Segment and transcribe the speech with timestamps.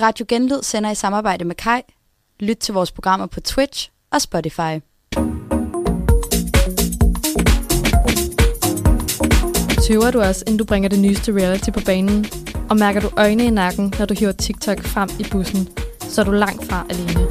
[0.00, 1.80] Radio Genlyd sender i samarbejde med Kai.
[2.40, 4.80] Lyt til vores programmer på Twitch og Spotify.
[9.86, 12.26] Tøver du også, inden du bringer det nyeste reality på banen?
[12.70, 15.68] Og mærker du øjne i nakken, når du hiver TikTok frem i bussen,
[16.00, 17.28] så er du langt fra alene.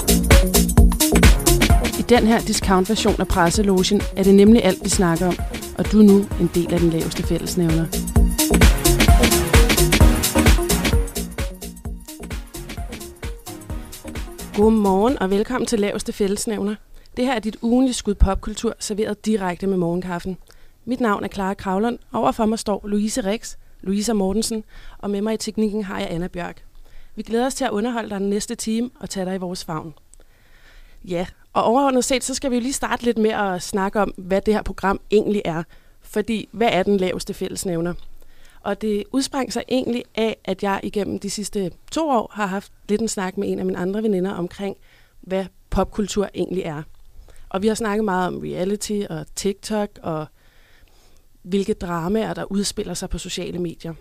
[2.00, 5.38] I den her discount-version af presselogen er det nemlig alt, vi snakker om,
[5.78, 8.11] og du er nu en del af den laveste fællesnævner.
[14.62, 16.76] Godmorgen og velkommen til Laveste Fællesnævner.
[17.18, 20.38] Det her er dit ugenlige skud popkultur, serveret direkte med morgenkaffen.
[20.86, 22.00] Mit navn er Clara Kravlund.
[22.14, 24.64] Overfor mig står Louise Rex, Louisa Mortensen,
[24.98, 26.64] og med mig i teknikken har jeg Anna Bjørk.
[27.16, 29.66] Vi glæder os til at underholde dig den næste time og tage dig i vores
[29.66, 29.94] favn.
[31.06, 34.14] Ja, og overordnet set, så skal vi jo lige starte lidt med at snakke om,
[34.18, 35.64] hvad det her program egentlig er.
[36.02, 37.94] Fordi, hvad er den laveste fællesnævner?
[38.64, 42.72] Og det udsprang sig egentlig af, at jeg igennem de sidste to år har haft
[42.90, 44.78] lidt en snak med en af mine andre veninder omkring,
[45.22, 46.84] hvad popkultur egentlig er.
[47.50, 50.26] Og vi har snakket meget om reality og TikTok og
[51.42, 53.94] hvilke dramaer, der udspiller sig på sociale medier.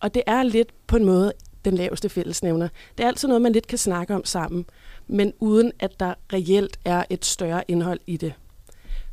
[0.00, 1.32] Og det er lidt på en måde
[1.64, 2.68] den laveste fællesnævner.
[2.98, 4.66] Det er altid noget, man lidt kan snakke om sammen,
[5.06, 8.32] men uden at der reelt er et større indhold i det.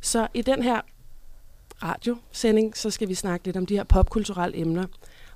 [0.00, 0.80] Så i den her
[1.82, 4.86] radiosending, så skal vi snakke lidt om de her popkulturelle emner.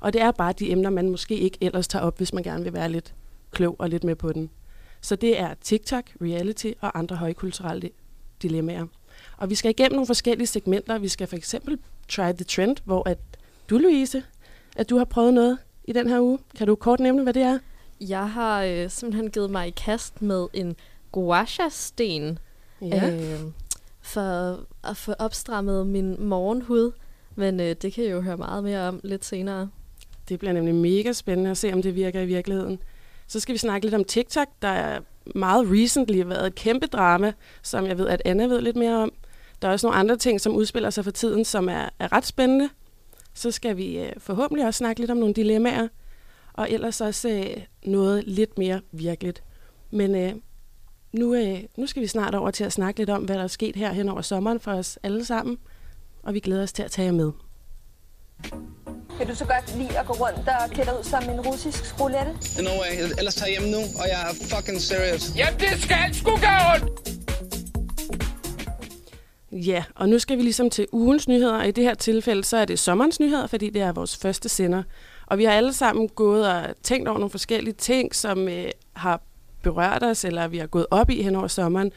[0.01, 2.65] Og det er bare de emner, man måske ikke ellers tager op, hvis man gerne
[2.65, 3.15] vil være lidt
[3.51, 4.51] klog og lidt med på den.
[5.01, 7.91] Så det er TikTok, reality og andre højkulturelle
[8.43, 8.87] dilemmaer.
[9.37, 10.99] Og vi skal igennem nogle forskellige segmenter.
[10.99, 13.19] Vi skal for eksempel try the trend, hvor at
[13.71, 14.23] du, Louise,
[14.77, 16.39] at du har prøvet noget i den her uge.
[16.57, 17.59] Kan du kort nævne, hvad det er?
[18.01, 20.77] Jeg har øh, simpelthen givet mig i kast med en
[21.13, 22.39] guasha-sten.
[22.81, 23.11] Ja.
[23.11, 23.41] Øh,
[24.01, 26.93] for at få opstrammet min morgenhud.
[27.34, 29.69] Men øh, det kan jeg jo høre meget mere om lidt senere.
[30.29, 32.78] Det bliver nemlig mega spændende at se, om det virker i virkeligheden.
[33.27, 35.01] Så skal vi snakke lidt om TikTok, der er
[35.34, 39.12] meget recently været et kæmpe drama, som jeg ved, at Anna ved lidt mere om.
[39.62, 42.27] Der er også nogle andre ting, som udspiller sig for tiden, som er, er ret
[42.27, 42.69] spændende.
[43.34, 45.88] Så skal vi øh, forhåbentlig også snakke lidt om nogle dilemmaer,
[46.53, 49.43] og ellers også øh, noget lidt mere virkeligt.
[49.91, 50.34] Men øh,
[51.12, 53.47] nu, øh, nu skal vi snart over til at snakke lidt om, hvad der er
[53.47, 55.59] sket her hen over sommeren for os alle sammen,
[56.22, 57.32] og vi glæder os til at tage jer med.
[59.19, 62.00] Kan du så godt lide at gå rundt og klæde dig ud som en russisk
[62.00, 62.62] roulette?
[62.62, 63.09] No way.
[63.19, 65.37] Ellers tager jeg hjem nu, og jeg er fucking serious.
[65.37, 67.20] Jamen, det skal sgu gå ondt!
[69.53, 72.56] Ja, og nu skal vi ligesom til ugens nyheder, og i det her tilfælde, så
[72.56, 74.82] er det sommerens nyheder, fordi det er vores første sender.
[75.26, 79.22] Og vi har alle sammen gået og tænkt over nogle forskellige ting, som øh, har
[79.62, 81.93] berørt os, eller vi har gået op i hen over sommeren.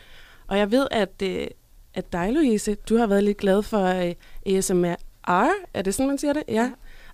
[0.47, 1.47] Og jeg ved, at, øh,
[1.93, 4.13] at dig, Louise, du har været lidt glad for øh,
[4.55, 4.95] ASMR.
[5.73, 6.43] Er det sådan, man siger det?
[6.47, 6.71] Ja.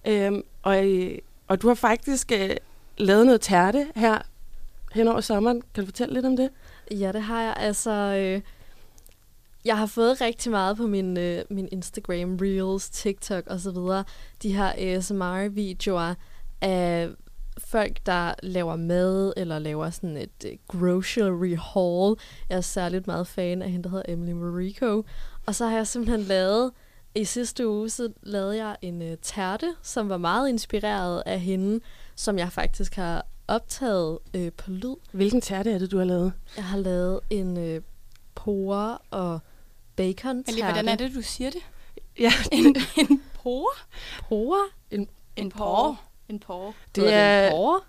[0.08, 1.18] Øhm, og, øh,
[1.48, 2.56] og du har faktisk øh,
[2.98, 4.22] lavet noget tærte her
[4.94, 5.62] hen over sommeren.
[5.74, 6.50] Kan du fortælle lidt om det?
[6.92, 7.54] Ja, det har jeg.
[7.58, 8.42] Altså, øh,
[9.66, 13.78] jeg har fået rigtig meget på min, øh, min Instagram, Reels, TikTok osv.
[14.44, 16.14] De her ASMR-videoer
[16.62, 17.10] af
[17.60, 22.18] folk, der laver mad, eller laver sådan et uh, grocery haul.
[22.50, 25.06] Jeg er særligt meget fan af hende, der hedder Emily Mariko.
[25.46, 26.72] Og så har jeg simpelthen lavet,
[27.16, 31.80] i sidste uge, så lavede jeg en uh, tærte, som var meget inspireret af hende,
[32.16, 34.96] som jeg faktisk har optaget uh, på lyd.
[35.12, 36.34] Hvilken tærte er det, du har lavet?
[36.56, 37.84] Jeg har lavet en uh,
[38.36, 39.40] pore og
[39.96, 41.62] bacon Men lige, hvordan er det, du siger det?
[42.20, 43.70] Ja, En, en por?
[44.30, 44.60] Pore?
[44.92, 46.00] en, En por?
[46.30, 46.74] En por.
[46.96, 47.48] det Hedder er...
[47.48, 47.80] en pore?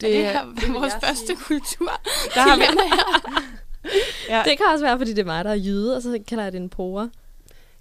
[0.00, 1.90] Det, det er, er vores første kultur.
[2.34, 2.62] der har vi,
[4.28, 4.42] Ja.
[4.44, 6.52] Det kan også være, fordi det er mig, der er jyde, og så kalder jeg
[6.52, 7.10] det en pore.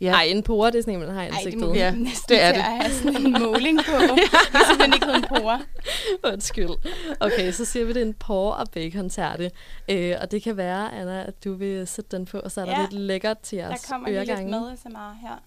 [0.01, 1.67] ja, Nej, en pore, det er sådan en, man har i Ej, det ansigtet.
[1.67, 2.61] må Ja, næsten det er det.
[2.61, 3.91] have sådan en måling på.
[4.15, 4.23] Det
[4.53, 5.61] er simpelthen ikke hedder en por.
[6.23, 6.69] Undskyld.
[7.19, 9.51] Okay, så siger vi, det er en porre og bacon tærte.
[9.89, 12.65] Øh, og det kan være, Anna, at du vil sætte den på, og så er
[12.65, 14.51] der Ja, lidt lækkert til Der jeres kommer lige lidt øregange.
[14.51, 15.43] med SMR her.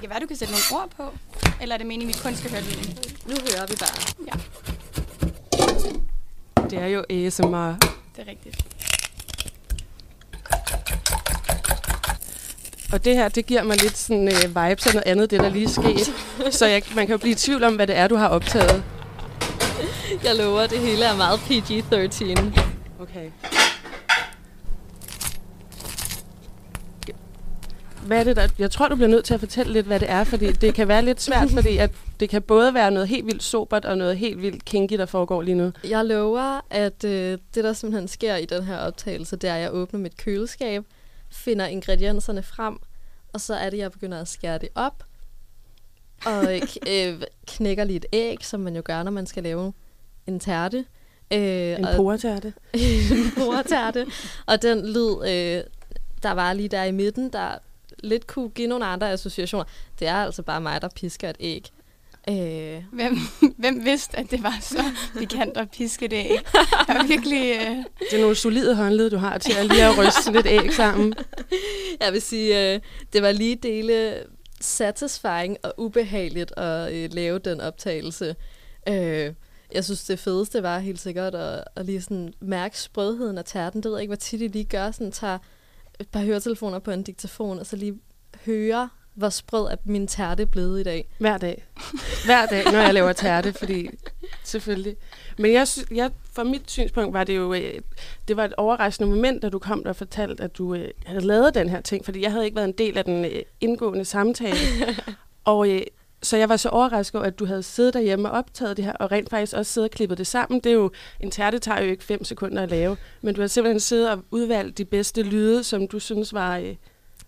[0.00, 1.18] Det kan være, du kan sætte nogle ord på.
[1.62, 2.98] Eller er det meningen, vi kun skal høre lyden?
[3.26, 3.98] Nu hører vi bare.
[4.26, 4.32] Ja,
[6.70, 7.76] det er jo ASMR.
[8.16, 8.64] det er rigtigt.
[12.92, 15.48] Og det her, det giver mig lidt sådan øh, vibes af noget andet, det der
[15.48, 16.12] lige skete.
[16.58, 18.84] Så jeg, man kan jo blive i tvivl om, hvad det er, du har optaget.
[20.24, 22.60] Jeg lover, det hele er meget PG-13.
[23.00, 23.30] Okay.
[28.06, 28.48] Hvad er det der?
[28.58, 30.88] Jeg tror, du bliver nødt til at fortælle lidt, hvad det er, fordi det kan
[30.88, 34.16] være lidt svært, fordi at det kan både være noget helt vildt sobert og noget
[34.18, 35.72] helt vildt kinky, der foregår lige nu.
[35.88, 39.60] Jeg lover, at øh, det, der simpelthen sker i den her optagelse, det er, at
[39.60, 40.84] jeg åbner mit køleskab,
[41.30, 42.78] finder ingredienserne frem,
[43.32, 45.04] og så er det, jeg begynder at skære det op,
[46.26, 46.62] og øh,
[46.94, 49.72] øh, knækker lige et æg, som man jo gør, når man skal lave
[50.26, 50.84] en tærte.
[51.32, 52.52] Øh, En poretærte.
[52.74, 54.06] en bordtærte.
[54.46, 55.64] Og den lyd, øh,
[56.22, 57.58] der var lige der i midten, der
[58.02, 59.64] lidt kunne give nogle andre associationer.
[59.98, 61.66] Det er altså bare mig, der pisker et æg.
[62.28, 63.16] Øh, Hvem,
[63.58, 64.82] hvem vidste, at det var så
[65.18, 66.38] pikant at piske det æg?
[66.88, 67.56] Jeg var virkelig...
[67.60, 67.76] Øh,
[68.10, 71.14] Det er nogle solide håndled, du har til at lige at ryste et æg sammen.
[72.00, 72.80] jeg vil sige, øh,
[73.12, 74.14] det var lige dele
[74.60, 78.36] satisfying og ubehageligt at øh, lave den optagelse.
[78.88, 79.32] Øh,
[79.74, 83.82] jeg synes, det fedeste var helt sikkert at, at lige sådan mærke sprødheden af tærten.
[83.82, 84.90] Det ved jeg ikke, hvor tit I lige gør.
[84.90, 85.38] Sådan tager
[86.00, 88.00] et par høretelefoner på en diktafon, og så lige
[88.46, 91.08] høre, hvor sprød er min tærte blevet i dag.
[91.18, 91.64] Hver dag.
[92.24, 93.90] Hver dag, når jeg laver tærte, fordi
[94.44, 94.96] selvfølgelig.
[95.38, 97.80] Men jeg, jeg, fra mit synspunkt var det jo, øh,
[98.28, 101.26] det var et overraskende moment, da du kom der og fortalte, at du øh, havde
[101.26, 104.04] lavet den her ting, fordi jeg havde ikke været en del af den øh, indgående
[104.04, 104.56] samtale.
[105.44, 105.68] og
[106.22, 108.92] så jeg var så overrasket over, at du havde siddet derhjemme og optaget det her,
[108.92, 110.60] og rent faktisk også siddet og klippet det sammen.
[110.60, 110.90] Det er jo,
[111.20, 114.24] en tærte tager jo ikke fem sekunder at lave, men du har simpelthen siddet og
[114.30, 116.74] udvalgt de bedste lyde, som du synes var, øh,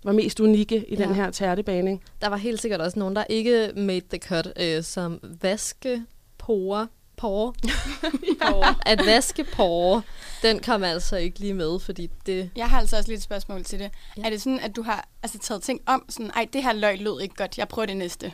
[0.05, 1.03] var mest unikke i ja.
[1.03, 1.15] den Ja.
[1.15, 2.03] her tærtebaning.
[2.21, 6.87] Der var helt sikkert også nogen, der ikke made the cut, øh, som vaskepore.
[7.17, 7.55] Pore.
[8.87, 10.03] At vaske pore,
[10.43, 12.51] den kom altså ikke lige med, fordi det...
[12.57, 13.85] jeg har altså også lidt et spørgsmål til det.
[13.85, 14.21] Ja.
[14.23, 14.27] Ja.
[14.27, 16.99] Er det sådan, at du har altså, taget ting om, sådan, ej, det her løg
[17.01, 18.33] lød ikke godt, jeg prøver det næste?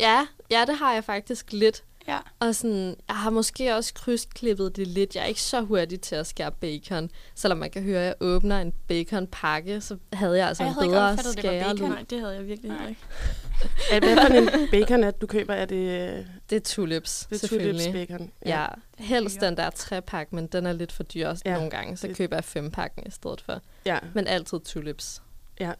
[0.00, 1.84] Ja, ja, det har jeg faktisk lidt.
[2.08, 2.18] Ja.
[2.40, 5.14] Og sådan, jeg har måske også krydsklippet det lidt.
[5.16, 7.10] Jeg er ikke så hurtig til at skære bacon.
[7.34, 10.74] Selvom man kan høre, at jeg åbner en baconpakke, så havde jeg altså Jeg en
[10.74, 11.90] havde ikke bedre opfattet, det var bacon.
[11.90, 12.88] Nej, det havde jeg virkelig Nej.
[12.88, 13.00] ikke.
[13.92, 15.54] Er, hvad for en bacon, at du køber?
[15.54, 18.30] Er det, Det er tulips, det er tulips bacon?
[18.46, 18.66] Ja,
[18.98, 19.48] helst lækkert.
[19.48, 22.16] den der trepak, men den er lidt for dyr også Ja, nogle gange, så det-
[22.16, 23.60] køber jeg fempakken i stedet for.
[23.86, 23.98] ja.
[24.14, 25.22] Men altid tulips.
[25.60, 25.72] ja.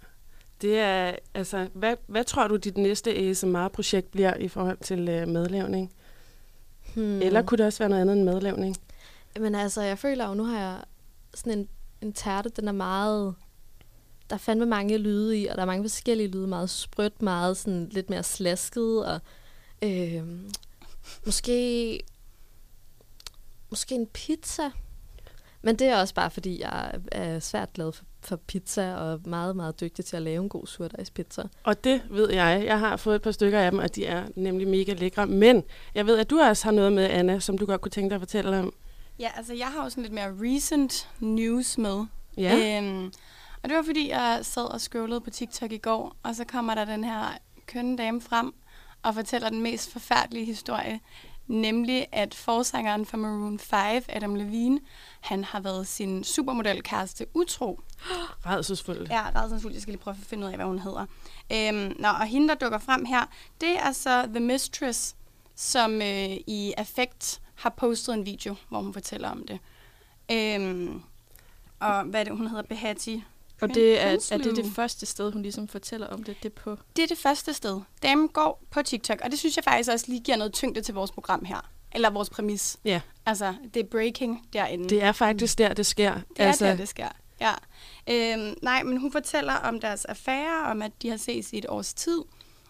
[0.60, 5.28] Det er, altså, hvad, hvad tror du, dit næste ASMR-projekt bliver i forhold til øh,
[5.28, 5.92] madlavning?
[6.94, 7.04] Hmm.
[7.04, 7.22] Mm.
[7.22, 8.76] Eller kunne det også være noget andet end madlavning?
[9.40, 10.84] Men altså, jeg føler jo, nu har jeg
[11.34, 11.68] sådan en,
[12.00, 13.34] en tærte, den er meget...
[14.30, 16.46] Der er fandme mange lyde i, og der er mange forskellige lyde.
[16.46, 19.20] Meget sprødt, meget sådan lidt mere slasket, og
[19.82, 20.22] øh,
[21.26, 22.00] måske,
[23.70, 24.70] måske en pizza.
[25.62, 29.56] Men det er også bare, fordi jeg er svært glad for, for pizza, og meget,
[29.56, 31.42] meget dygtig til at lave en god surdejspizza.
[31.64, 32.62] Og det ved jeg.
[32.66, 35.26] Jeg har fået et par stykker af dem, og de er nemlig mega lækre.
[35.26, 38.08] Men jeg ved, at du også har noget med, Anna, som du godt kunne tænke
[38.08, 38.72] dig at fortælle om.
[39.18, 42.04] Ja, altså jeg har jo sådan lidt mere recent news med.
[42.36, 42.78] Ja.
[42.78, 43.12] Øhm,
[43.62, 46.74] og det var fordi, jeg sad og scrollede på TikTok i går, og så kommer
[46.74, 48.54] der den her kønne dame frem
[49.02, 51.00] og fortæller den mest forfærdelige historie.
[51.48, 54.80] Nemlig, at forsangeren for Maroon 5, Adam Levine,
[55.20, 57.80] han har været sin supermodelkæreste utro.
[58.46, 59.10] Rædselsfuldt.
[59.10, 59.74] Ja, rædselsfuldt.
[59.74, 61.06] Jeg skal lige prøve at finde ud af, hvad hun hedder.
[61.52, 63.26] Øhm, nå, og hende, der dukker frem her,
[63.60, 65.16] det er så The Mistress,
[65.54, 69.58] som øh, i Affect har postet en video, hvor hun fortæller om det.
[70.32, 71.02] Øhm,
[71.80, 72.62] og hvad er det, hun hedder?
[72.62, 73.24] Behati.
[73.60, 76.76] Og det er, er det det første sted, hun ligesom fortæller om det, det på.
[76.96, 77.80] Det er det første sted.
[78.02, 80.94] Damen går på TikTok, og det synes jeg faktisk også lige giver noget tyngde til
[80.94, 81.70] vores program her.
[81.92, 82.76] Eller vores præmis.
[82.84, 83.00] Ja.
[83.26, 84.88] Altså, det er breaking derinde.
[84.88, 86.14] Det er faktisk der, det sker.
[86.14, 87.08] Det er altså, der, det sker.
[87.40, 87.52] Ja.
[88.10, 91.66] Øhm, nej, men hun fortæller om deres affære, om at de har ses i et
[91.68, 92.18] års tid,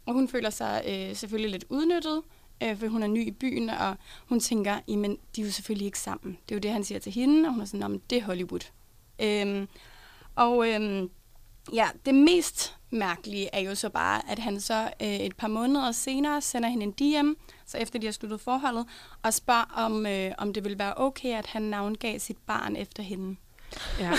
[0.06, 2.22] og hun føler sig øh, selvfølgelig lidt udnyttet,
[2.62, 3.96] øh, for hun er ny i byen, og
[4.28, 6.38] hun tænker, jamen, de er jo selvfølgelig ikke sammen.
[6.48, 8.22] Det er jo det, han siger til hende, og hun er sådan, om det er
[8.22, 8.70] Hollywood.
[9.22, 9.68] Øhm,
[10.38, 11.10] og øhm,
[11.72, 15.92] ja, det mest mærkelige er jo så bare, at han så øh, et par måneder
[15.92, 17.32] senere sender hende en DM,
[17.66, 18.86] så efter de har sluttet forholdet,
[19.22, 23.02] og spørger, om, øh, om det vil være okay, at han navngav sit barn efter
[23.02, 23.36] hende.
[24.00, 24.12] Ja.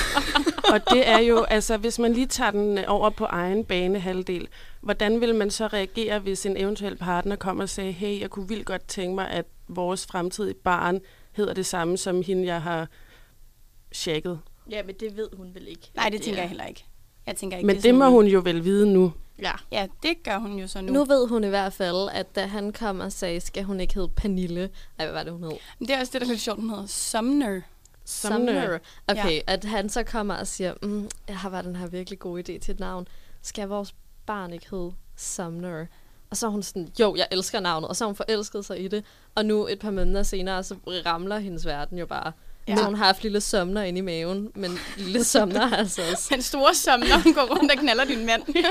[0.73, 3.99] Og det er jo, altså hvis man lige tager den øh, over på egen bane
[3.99, 4.47] halvdel,
[4.81, 8.47] hvordan vil man så reagere, hvis en eventuel partner kommer og siger, hey, jeg kunne
[8.47, 10.99] vildt godt tænke mig, at vores fremtidige barn
[11.31, 12.87] hedder det samme som hende, jeg har
[13.93, 14.39] checket.
[14.71, 15.91] Ja, men det ved hun vel ikke.
[15.95, 16.43] Nej, det tænker er.
[16.43, 16.85] jeg heller ikke.
[17.27, 19.13] Jeg tænker ikke, Men er det må hun jo vel vide nu.
[19.41, 19.51] Ja.
[19.71, 20.93] Ja, det gør hun jo så nu.
[20.93, 23.93] Nu ved hun i hvert fald, at da han kom og sagde, skal hun ikke
[23.93, 24.69] hedde Pernille.
[24.97, 25.51] Nej, hvad var det, hun hed?
[25.79, 27.61] Men det er også det, der er lidt sjovt, hun hedder Sumner.
[28.05, 28.77] Sumner.
[29.07, 29.39] Okay, Ja.
[29.47, 32.59] at han så kommer og siger, mm, jeg har bare den her virkelig gode idé
[32.59, 33.07] til et navn.
[33.41, 33.95] Skal vores
[34.25, 35.85] barn ikke hedde Sumner?
[36.29, 37.89] Og så er hun sådan, jo, jeg elsker navnet.
[37.89, 39.05] Og så har hun forelsket sig i det.
[39.35, 42.31] Og nu et par måneder senere, så ramler hendes verden jo bare.
[42.69, 42.75] Ja.
[42.75, 46.27] Så hun har haft lille Sumner inde i maven, men lille Sumner har altså også.
[46.33, 48.45] Den store Sumner, hun går rundt og knaller din mand.
[48.47, 48.65] det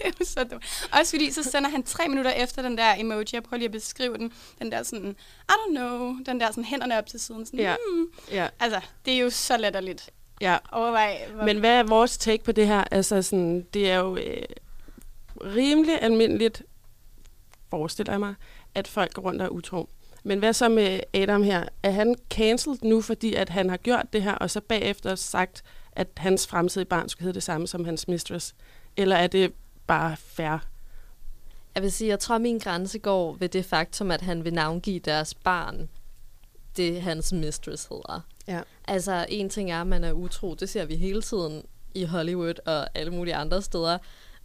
[0.00, 0.88] er jo så dumt.
[0.92, 3.72] Også fordi, så sender han tre minutter efter den der emoji, jeg prøver lige at
[3.72, 5.16] beskrive den, den der sådan,
[5.48, 7.46] I don't know, den der sådan hænderne op til siden.
[7.46, 7.74] Sådan, Ja.
[7.92, 8.06] hmm.
[8.30, 8.48] Ja.
[8.60, 10.10] Altså, det er jo så latterligt.
[10.40, 11.44] Ja, overveje, hvor...
[11.44, 12.84] men hvad er vores take på det her?
[12.90, 14.42] Altså, sådan, det er jo øh,
[15.44, 16.62] rimelig almindeligt,
[17.70, 18.34] forestiller jeg mig,
[18.74, 19.88] at folk går rundt og er utro.
[20.24, 21.64] Men hvad så med Adam her?
[21.82, 25.62] Er han cancelled nu, fordi at han har gjort det her, og så bagefter sagt,
[25.92, 28.54] at hans fremtidige barn skulle hedde det samme som hans mistress?
[28.96, 29.52] Eller er det
[29.86, 30.58] bare fair?
[31.74, 34.98] Jeg vil sige, jeg tror, min grænse går ved det faktum, at han vil navngive
[34.98, 35.88] deres barn
[36.76, 38.20] det, hans mistress hedder.
[38.48, 38.60] Ja.
[38.88, 40.54] Altså, en ting er, at man er utro.
[40.54, 41.62] Det ser vi hele tiden
[41.94, 43.98] i Hollywood og alle mulige andre steder.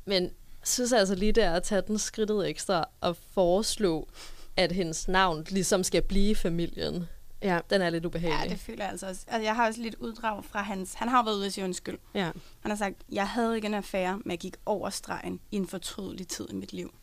[0.06, 0.32] Men
[0.64, 4.08] synes altså lige, det er at tage den skridtet ekstra og foreslå,
[4.58, 7.08] at hendes navn ligesom skal blive familien.
[7.42, 7.60] Ja.
[7.70, 8.50] Den er lidt ubehagelig.
[8.50, 9.26] Ja, det føler jeg altså også.
[9.28, 10.94] Altså, jeg har også lidt uddrag fra hans...
[10.94, 11.98] Han har været ude at sige undskyld.
[12.14, 12.32] Ja.
[12.62, 15.68] Han har sagt, jeg havde ikke en affære, men jeg gik over stregen i en
[15.68, 16.94] fortrydelig tid i mit liv.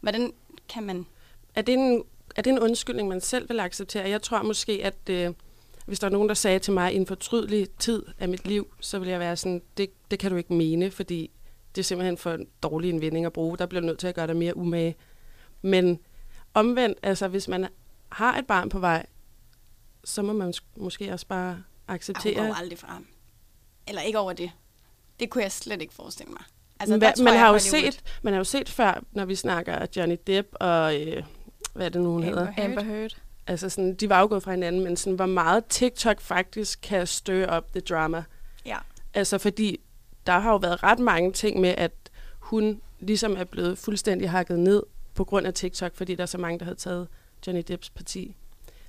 [0.00, 0.32] Hvordan
[0.68, 1.06] kan man...
[1.54, 2.04] Er det en,
[2.36, 4.08] er det en undskyldning, man selv vil acceptere?
[4.08, 5.32] Jeg tror måske, at øh,
[5.86, 8.74] hvis der er nogen, der sagde til mig, i en fortrydelig tid af mit liv,
[8.80, 11.30] så vil jeg være sådan, det, det kan du ikke mene, fordi
[11.74, 13.58] det er simpelthen for en dårlig en vending at bruge.
[13.58, 14.96] Der bliver du nødt til at gøre dig mere umage.
[15.62, 16.00] Men
[16.56, 17.68] omvendt, altså hvis man
[18.12, 19.06] har et barn på vej,
[20.04, 22.34] så må man sk- måske også bare acceptere.
[22.46, 23.06] går aldrig fra ham.
[23.88, 24.50] Eller ikke over det.
[25.20, 26.42] Det kunne jeg slet ikke forestille mig.
[26.80, 29.86] Altså, Hva, man, jeg, har jo set, man har jo set før, når vi snakker
[29.96, 31.22] Johnny Depp og, øh,
[31.74, 32.52] hvad er det nu, hun Amber hedder?
[32.52, 32.68] Heard.
[32.70, 33.10] Amber Heard.
[33.46, 37.06] Altså sådan, de var jo gået fra hinanden, men sådan, hvor meget TikTok faktisk kan
[37.06, 38.24] støge op det drama.
[38.66, 38.78] Ja.
[39.14, 39.80] Altså fordi,
[40.26, 41.92] der har jo været ret mange ting med, at
[42.38, 44.82] hun ligesom er blevet fuldstændig hakket ned
[45.16, 47.08] på grund af TikTok, fordi der er så mange, der havde taget
[47.46, 48.36] Johnny Depps parti.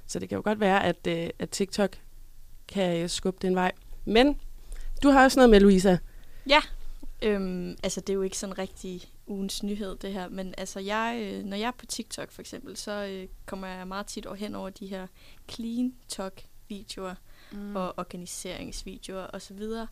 [0.07, 1.97] Så det kan jo godt være, at, øh, at TikTok
[2.67, 3.71] kan øh, skubbe den vej.
[4.05, 4.39] Men
[5.03, 5.97] du har også noget med, Louisa.
[6.49, 6.61] Ja,
[7.21, 11.19] øhm, altså det er jo ikke sådan rigtig ugens nyhed det her, men altså jeg,
[11.21, 14.35] øh, når jeg er på TikTok for eksempel, så øh, kommer jeg meget tit over
[14.35, 15.07] hen over de her
[15.51, 17.15] clean talk videoer
[17.51, 17.75] mm.
[17.75, 19.87] og organiseringsvideoer og så videre.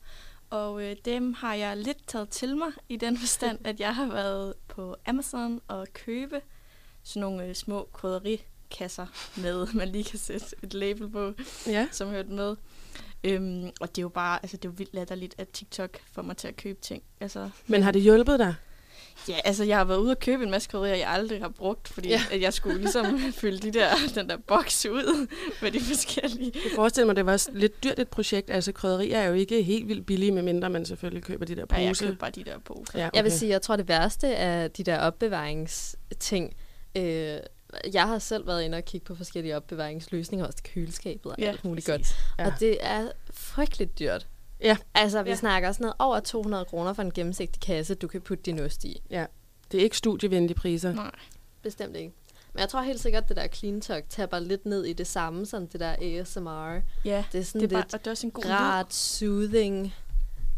[0.49, 4.05] Og øh, dem har jeg lidt taget til mig i den forstand, at jeg har
[4.07, 6.41] været på Amazon og købe
[7.03, 9.05] sådan nogle øh, små krydderikasser
[9.41, 11.33] med, man lige kan sætte et label på
[11.67, 11.87] Ja.
[11.91, 12.55] som hørte med.
[13.23, 16.21] Øhm, og det er jo bare, altså det er jo vildt latterligt, at TikTok får
[16.21, 17.03] mig til at købe ting.
[17.19, 18.55] Altså, Men har det hjulpet dig?
[19.29, 21.87] Ja, altså jeg har været ude og købe en masse krydderier, jeg aldrig har brugt,
[21.87, 22.21] fordi Ja.
[22.29, 22.35] ja.
[22.35, 25.27] at jeg skulle ligesom fylde de der, den der boks ud
[25.61, 26.51] med de forskellige.
[26.55, 28.49] Jeg forestiller mig, det var også lidt dyrt et projekt.
[28.49, 31.79] Altså krydderier er jo ikke helt vildt billige, medmindre man selvfølgelig køber de der Nej,
[31.81, 32.05] jeg poser.
[32.05, 32.99] købte bare de der poser.
[32.99, 36.55] Ja, Jeg vil sige, jeg tror, det værste er de der opbevaringsting.
[36.97, 37.37] Øh,
[37.93, 41.45] jeg har selv været inde og kigge på forskellige opbevaringsløsninger, også til køleskabet og Ja,
[41.49, 42.15] alt muligt præcis.
[42.15, 42.39] godt.
[42.39, 42.45] Ja.
[42.53, 44.27] Og det er frygteligt dyrt.
[44.61, 44.77] Ja.
[44.93, 45.35] Altså, vi Ja.
[45.35, 48.83] snakker sådan noget over 200 kroner for en gennemsigtig kasse, du kan putte din ost
[48.83, 49.01] i.
[49.71, 50.93] Det er ikke studievenlige priser.
[50.93, 51.11] Nej.
[51.61, 52.13] Bestemt ikke.
[52.53, 55.45] Men jeg tror helt sikkert, det der clean talk tapper lidt ned i det samme
[55.45, 56.81] som det der ASMR.
[57.05, 58.93] Ja, Det er sådan det er bare, lidt og det er også en god rart,
[58.93, 59.93] soothing.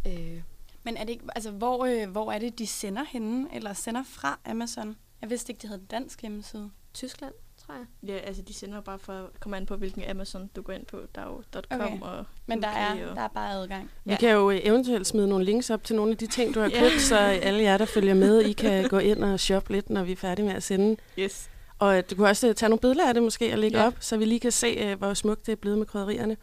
[0.08, 0.42] Øh,
[0.84, 4.04] Men er det ikke, altså, hvor, øh, hvor er det, de sender henne, eller sender
[4.04, 4.96] fra Amazon?
[5.22, 6.70] Jeg vidste ikke, de havde en dansk hjemmeside.
[6.94, 7.34] Tyskland,
[7.68, 8.10] tror jeg.
[8.10, 11.00] Ja, altså de sender bare for, kommer an på, hvilken Amazon du går ind på.
[11.16, 12.00] Der er jo .com Okay.
[12.02, 13.92] og Men der er, og- der er bare adgang.
[14.06, 14.18] Vi Ja.
[14.18, 16.70] kan jo øh, eventuelt smide nogle links op til nogle af de ting, du har
[16.74, 16.80] Ja.
[16.80, 20.04] købt, så alle jer, der følger med, I kan gå ind og shoppe lidt, når
[20.04, 20.98] vi er færdige med at sende.
[21.20, 21.50] Yes.
[21.80, 23.88] Og øh, du kunne også øh, tage nogle billeder af det måske og lægge Ja.
[23.88, 26.38] op, så vi lige kan se, hvor smukt det er blevet med krydderierne.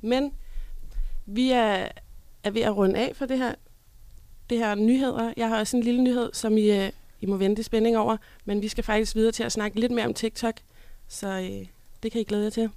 [0.00, 0.32] Men
[1.26, 1.88] vi er,
[2.44, 3.54] er ved at runde af for det her,
[4.50, 5.32] det her nyheder.
[5.36, 6.70] Jeg har også en lille nyhed, som I,
[7.24, 9.92] I må vente i spænding over, men vi skal faktisk videre til at snakke lidt
[9.92, 10.54] mere om TikTok,
[11.08, 11.66] så øh,
[12.02, 12.70] det kan I glæde jer til.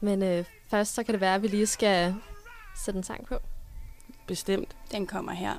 [0.00, 2.14] Men øh, først så kan det være, at vi lige skal
[2.84, 3.34] sætte en sang på.
[4.26, 4.76] Bestemt.
[4.92, 5.56] Den kommer her.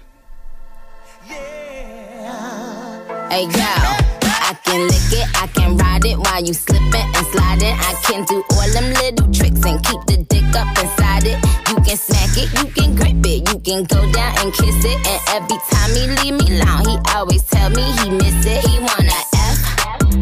[3.31, 7.75] Hey I can lick it, I can ride it while you slipping and sliding.
[7.79, 11.39] I can do all them little tricks and keep the dick up inside it.
[11.69, 14.99] You can smack it, you can grip it, you can go down and kiss it.
[15.07, 18.65] And every time he leave me alone, he always tell me he miss it.
[18.67, 19.63] He wanna F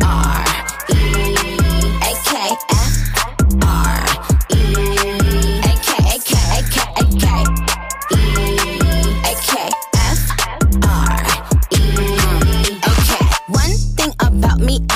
[0.05, 0.45] R
[0.93, 1.33] E
[2.05, 2.78] A K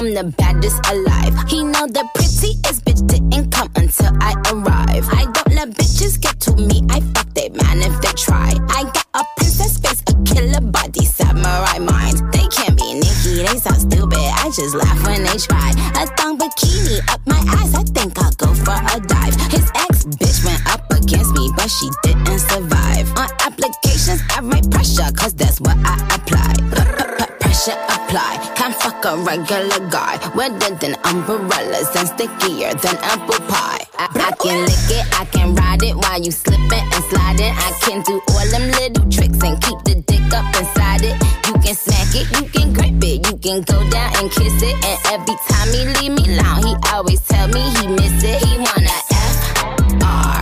[0.03, 1.31] I'm the baddest alive.
[1.47, 5.07] He know the prettiest bitch didn't come until I arrive.
[5.07, 6.83] I don't let bitches get to me.
[6.89, 8.51] I fuck they man if they try.
[8.67, 12.19] I got a princess face, a killer body, samurai mind.
[12.35, 14.27] They can't be Nikki, they sound stupid.
[14.43, 15.71] I just laugh when they try.
[15.95, 17.71] A thong bikini up my eyes.
[17.71, 19.39] I think I'll go for a dive.
[19.55, 23.07] His ex bitch went up against me, but she didn't survive.
[23.15, 26.62] On applications, I write pressure, cause that's what I apply.
[27.53, 28.53] Pressure apply.
[28.55, 30.17] Can't fuck a regular guy.
[30.33, 33.85] Wetter than umbrellas and stickier than apple pie.
[33.93, 37.53] I, I can lick it, I can ride it while you slipping and sliding.
[37.53, 41.13] I can do all them little tricks and keep the dick up inside it.
[41.45, 44.73] You can smack it, you can grip it, you can go down and kiss it.
[44.73, 48.41] And every time he leave me alone, he always tell me he miss it.
[48.41, 50.32] He wanna F R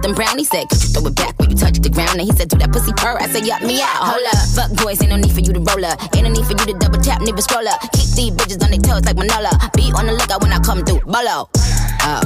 [0.00, 0.38] Burberry custom brown?
[0.38, 2.18] He said, could you throw it back when you touch the ground?
[2.18, 3.18] And he said, do that pussy purr.
[3.20, 4.08] I said, yup me out.
[4.08, 6.00] Hold up, fuck boys, ain't no need for you to roll up.
[6.16, 7.80] Ain't no need for you to double tap, to scroll up.
[7.92, 9.52] Keep these bitches on their toes like Manola.
[9.76, 11.00] Be on the lookout when I come through.
[11.04, 11.48] Bolo.
[12.02, 12.22] Oh,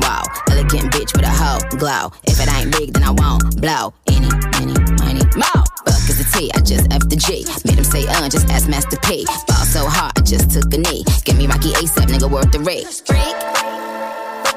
[0.00, 2.12] wow, elegant bitch with a hoe glow.
[2.24, 3.92] If it ain't big, then I won't blow.
[4.08, 5.64] Any, any, money, more.
[5.84, 7.44] Fuck is the T, I just F the G.
[7.68, 9.26] Made him say, uh, just ask Master P.
[9.46, 11.04] Ball so hard, I just took a knee.
[11.24, 12.88] Give me Rocky ASAP, nigga, worth the rate.
[13.04, 13.36] Freak,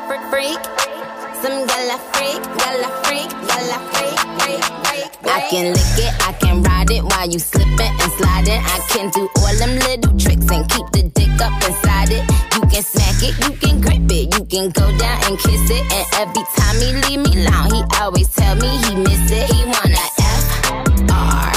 [0.08, 0.85] freak, freak.
[1.46, 5.10] Some gala freak, gala freak, gala freak, freak, freak.
[5.30, 8.62] I can lick it, I can ride it while you slipping and sliding.
[8.66, 12.26] I can do all them little tricks and keep the dick up inside it.
[12.56, 15.86] You can smack it, you can grip it, you can go down and kiss it.
[15.94, 19.46] And every time he leave me alone, he always tell me he miss it.
[19.54, 21.55] He wanna F R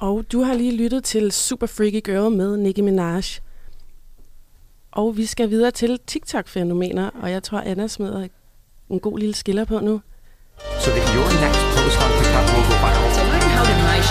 [0.00, 3.22] Og du har lige lyttet til Super Freaky Girl med Nicki Minaj.
[4.92, 8.28] Og vi skal videre til TikTok-fænomener, og jeg tror, Anna smider
[8.90, 10.00] en god lille skiller på nu.
[10.84, 13.10] so that your next post on TikTok will go viral.
[13.16, 14.10] So learn how to nice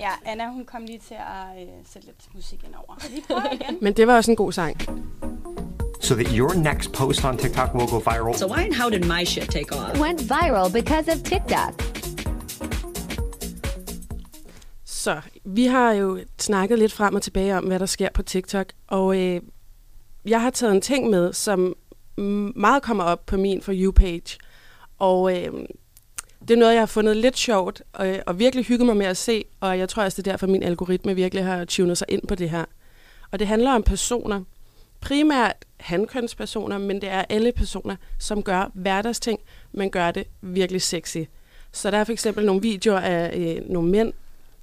[0.00, 2.94] Ja, Anna, hun kom lige til at øh, sætte lidt musik ind over.
[3.54, 3.78] Igen.
[3.80, 4.76] Men det var også en god sang.
[6.10, 8.34] So that your next post on TikTok will go viral.
[8.34, 10.00] So why and how did my shit take off?
[10.00, 11.82] Went viral because of TikTok.
[14.84, 18.66] Så vi har jo snakket lidt frem og tilbage om, hvad der sker på TikTok,
[18.86, 19.40] og øh,
[20.24, 21.74] jeg har taget en ting med, som
[22.56, 24.38] meget kommer op på min For You-page.
[24.98, 25.52] Og øh,
[26.40, 29.16] det er noget, jeg har fundet lidt sjovt, og, og virkelig hygget mig med at
[29.16, 32.26] se, og jeg tror også, det er derfor, min algoritme virkelig har tunet sig ind
[32.26, 32.64] på det her.
[33.30, 34.42] Og det handler om personer,
[35.00, 39.40] primært handkønspersoner, men det er alle personer, som gør hverdagsting,
[39.72, 41.18] men gør det virkelig sexy.
[41.72, 44.12] Så der er for eksempel nogle videoer af øh, nogle mænd.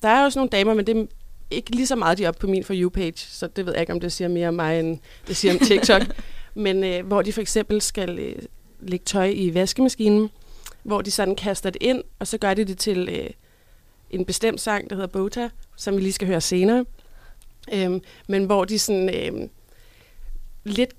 [0.02, 1.06] Der er også nogle damer, men det er
[1.52, 3.82] ikke lige så meget, de er oppe på min For You-page, så det ved jeg
[3.82, 6.02] ikke, om det siger mere om mig, end det siger om TikTok.
[6.56, 8.36] men øh, hvor de for eksempel skal øh,
[8.80, 10.30] lægge tøj i vaskemaskinen,
[10.84, 13.30] hvor de sådan kaster det ind, og så gør de det til øh,
[14.10, 16.86] en bestemt sang, der hedder Bota, som vi lige skal høre senere.
[17.74, 19.50] Øhm, men hvor de sådan øh,
[20.70, 20.94] lidt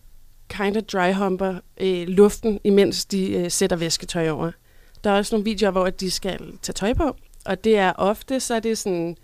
[0.49, 4.51] kind of dry humper øh, luften, imens de øh, sætter væsketøj over.
[5.05, 8.41] Der er også nogle videoer, hvor de skal tage tøj på, og det er ofte,
[8.41, 9.17] så er det sådan,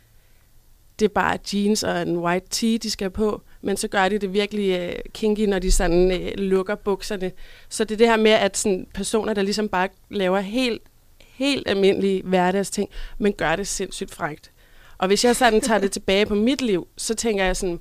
[0.99, 4.19] det er bare jeans og en white tee, de skal på, men så gør de
[4.19, 7.33] det virkelig øh, kinky, når de sådan øh, lukker bukserne.
[7.69, 10.83] Så det er det her med, at sådan, personer, der ligesom bare laver helt,
[11.21, 14.51] helt almindelige hverdagsting, men gør det sindssygt frægt.
[14.99, 17.81] Og hvis jeg sådan tager det tilbage på mit liv, så tænker jeg sådan,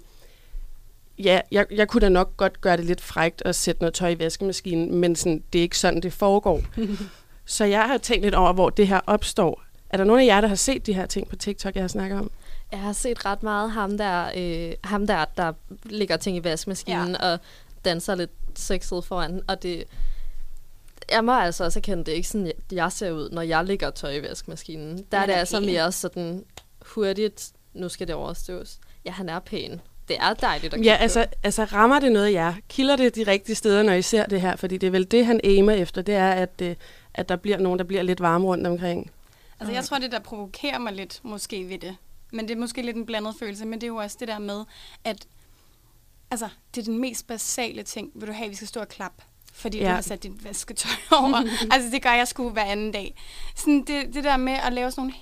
[1.19, 4.09] ja, jeg, jeg kunne da nok godt gøre det lidt frægt at sætte noget tøj
[4.09, 6.61] i vaskemaskinen, men sådan, det er ikke sådan, det foregår.
[7.45, 9.63] så jeg har tænkt lidt over, hvor det her opstår.
[9.89, 11.87] Er der nogen af jer, der har set de her ting på TikTok, jeg har
[11.87, 12.31] snakket om?
[12.71, 17.17] Jeg har set ret meget ham der, øh, ham der, der lægger ting i vaskemaskinen
[17.21, 17.31] ja.
[17.31, 17.39] og
[17.85, 19.41] danser lidt sexet foran.
[19.47, 19.83] Og det,
[21.11, 23.89] jeg må altså også erkende, det er ikke sådan, jeg, ser ud, når jeg lægger
[23.89, 25.05] tøj i vaskemaskinen.
[25.11, 26.45] Der er det er altså mere sådan
[26.81, 28.79] hurtigt, nu skal det overstås.
[29.05, 29.81] Ja, han er pæn.
[30.07, 31.01] Det er dejligt at kigge Ja, på.
[31.01, 32.53] altså, altså rammer det noget af jer?
[32.69, 34.55] Kilder det de rigtige steder, når I ser det her?
[34.55, 36.75] Fordi det er vel det, han aimer efter, det er, at, øh,
[37.13, 39.11] at der bliver nogen, der bliver lidt varme rundt omkring.
[39.59, 41.95] Altså, jeg tror, det der provokerer mig lidt, måske ved det.
[42.31, 44.39] Men det er måske lidt en blandet følelse, men det er jo også det der
[44.39, 44.63] med,
[45.03, 45.17] at
[46.31, 48.11] altså, det er den mest basale ting.
[48.15, 49.23] Vil du have, at vi skal stå og klappe?
[49.55, 49.83] Fordi ja.
[49.89, 51.37] Du har sat dit vasketøj over.
[51.71, 53.15] altså, det gør jeg sgu hver anden dag.
[53.55, 55.13] Sådan det, det der med at lave sådan nogle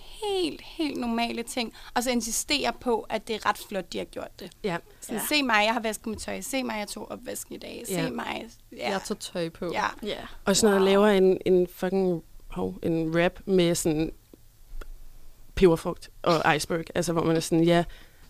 [0.42, 4.06] helt, helt normale ting, og så insistere på, at det er ret flot, de har
[4.06, 4.52] gjort det.
[4.64, 4.78] Ja.
[5.02, 5.36] Sådan, ja.
[5.36, 6.42] Se mig, jeg har vasket mit tøj.
[6.42, 7.84] Se mig, jeg tog opvasken i dag.
[7.88, 8.10] Se Ja.
[8.10, 8.46] mig.
[8.78, 8.92] Ja.
[8.92, 9.70] Jeg tager tøj på.
[9.74, 9.86] Ja.
[10.04, 10.18] Ja.
[10.46, 14.12] Og sådan noget laver en, en fucking hov, en rap med sådan
[15.56, 16.84] peberfrugt og iceberg.
[16.96, 17.84] Altså, hvor man er sådan, ja,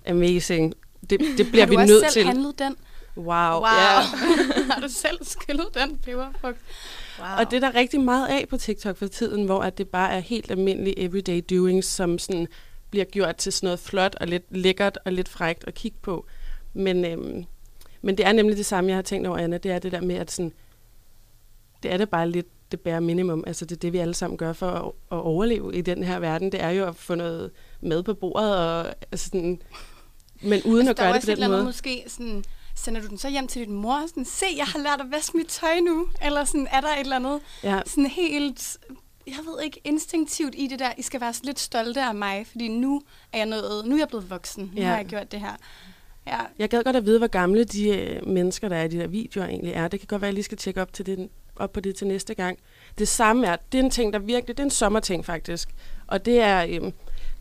[0.07, 0.73] amazing.
[1.09, 2.25] Det, det bliver har vi du også nødt selv til.
[2.25, 2.75] handlet den?
[3.17, 3.25] Wow.
[3.25, 3.65] Wow.
[3.65, 4.01] Ja.
[4.71, 6.57] har du selv skyllet den peberfrugt?
[7.19, 7.27] Wow.
[7.39, 10.11] Og det er der rigtig meget af på TikTok for tiden, hvor at det bare
[10.11, 12.47] er helt almindelige everyday doings, som sådan
[12.89, 16.25] bliver gjort til sådan noget flot og lidt lækkert og lidt frægt at kigge på.
[16.73, 17.45] Men, øhm,
[18.01, 19.57] men det er nemlig det samme, jeg har tænkt over, Anna.
[19.57, 20.53] Det er det der med, at sådan,
[21.83, 23.43] det er det bare lidt det bære minimum.
[23.47, 26.19] Altså det er det, vi alle sammen gør for at, at overleve i den her
[26.19, 26.51] verden.
[26.51, 29.61] Det er jo at få noget med på bordet, og, altså sådan,
[30.41, 31.63] men uden altså, at gøre det på den måde.
[31.63, 32.43] måske sådan,
[32.75, 35.37] sender du den så hjem til din mor, sådan, se, jeg har lært at vaske
[35.37, 37.79] mit tøj nu, eller sådan, er der et eller andet ja.
[37.85, 38.77] sådan helt,
[39.27, 42.67] jeg ved ikke, instinktivt i det der, I skal være lidt stolte af mig, fordi
[42.67, 43.01] nu
[43.33, 44.87] er jeg noget, nu er jeg blevet voksen, nu Ja.
[44.87, 45.55] har jeg gjort det her.
[46.27, 46.37] Ja.
[46.59, 49.07] Jeg gad godt at vide, hvor gamle de øh, mennesker, der er i de der
[49.07, 49.87] videoer egentlig er.
[49.87, 51.95] Det kan godt være, at jeg lige skal tjekke op, til det, op på det
[51.95, 52.57] til næste gang.
[52.97, 55.69] Det samme er, det er en ting, der virkelig, det er en sommerting faktisk.
[56.07, 56.93] Og det er, øhm,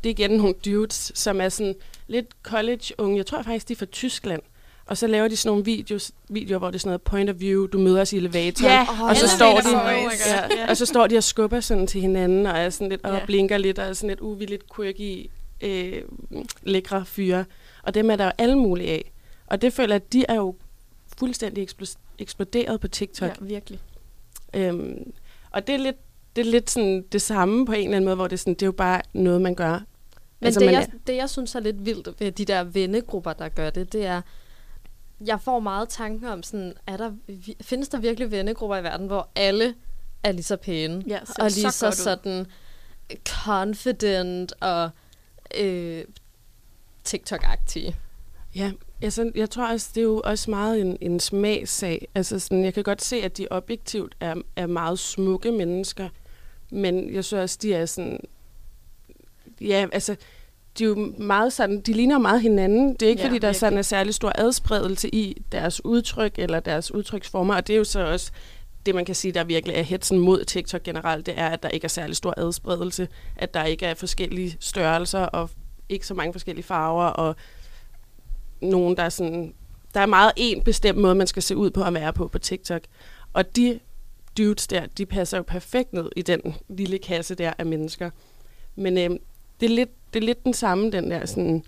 [0.05, 1.75] det er igen nogle dudes, som er sådan
[2.07, 3.17] lidt college-unge.
[3.17, 4.43] Jeg tror faktisk, de er fra Tyskland.
[4.91, 7.37] Og så laver de sådan nogle videos, videoer, hvor det er sådan noget point of
[7.41, 9.63] view, du møder os i elevatoren, Ja, og, så står de,
[10.05, 10.27] boys.
[10.27, 13.15] ja, og så står de og skubber sådan til hinanden, og er sådan lidt, og
[13.15, 13.27] Ja.
[13.27, 16.03] blinker lidt, og er sådan lidt uvilligt quirky, øh,
[16.63, 17.45] lækre fyre.
[17.83, 19.13] Og dem er der jo alle mulige af.
[19.47, 20.55] Og det føler jeg, at de er jo
[21.19, 21.69] fuldstændig
[22.19, 23.29] eksploderet på TikTok.
[23.41, 23.79] Ja, virkelig.
[24.55, 25.13] Øhm,
[25.51, 25.97] og det er lidt
[26.37, 28.55] det er lidt sådan det samme på en eller anden måde, hvor det er, sådan,
[28.55, 29.73] det er jo bare noget, man gør.
[29.73, 33.33] Men Altså, det, man jeg, det, jeg synes er lidt vildt ved de der vennegrupper,
[33.33, 34.23] der gør det, det er,
[35.27, 37.13] jeg får meget tanker om sådan, er der,
[37.61, 39.75] findes der virkelig vennegrupper i verden, hvor alle
[40.23, 42.03] er lige så pæne, Ja, og så lige så, godt ud.
[42.03, 42.47] sådan
[43.29, 44.91] confident og
[45.59, 46.05] øh,
[47.05, 47.95] TikTok-agtige.
[48.55, 52.09] Ja, altså, jeg tror også, det er jo også meget en, en smagssag.
[52.15, 56.09] Altså, sådan, jeg kan godt se, at de objektivt er, er meget smukke mennesker,
[56.71, 58.21] men jeg synes også, de er sådan...
[59.61, 60.17] Ja, altså,
[60.81, 62.95] de er jo meget sådan, de ligner meget hinanden.
[62.95, 63.61] Det er ikke, Ja, fordi der virkelig.
[63.61, 67.85] sådan er særlig stor adspredelse i deres udtryk eller deres udtryksformer, og det er jo
[67.85, 68.33] så også
[68.87, 71.69] det, man kan sige, der virkelig er hetsen mod TikTok generelt, det er, at der
[71.69, 75.51] ikke er særlig stor adspredelse, at der ikke er forskellige størrelser og
[75.89, 77.37] ikke så mange forskellige farver, og
[78.61, 79.55] nogen, der er sådan...
[79.95, 82.39] Der er meget en bestemt måde, man skal se ud på at være på på
[82.39, 82.81] TikTok.
[83.33, 83.81] Og de
[84.39, 88.11] dudes der, de passer jo perfekt ned i den lille kasse der af mennesker.
[88.77, 89.11] Men øh,
[89.61, 91.65] det, er lidt, det er lidt den samme, den der sådan...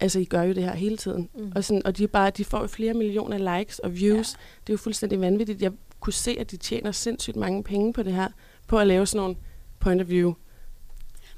[0.00, 1.28] Altså, I gør jo det her hele tiden.
[1.34, 1.52] Mm.
[1.54, 4.32] Og, sådan, og de, er bare, de får flere millioner likes og views.
[4.32, 4.38] Ja.
[4.60, 5.62] Det er jo fuldstændig vanvittigt.
[5.62, 8.28] Jeg kunne se, at de tjener sindssygt mange penge på det her.
[8.66, 9.36] På at lave sådan nogle
[9.78, 10.34] point of view.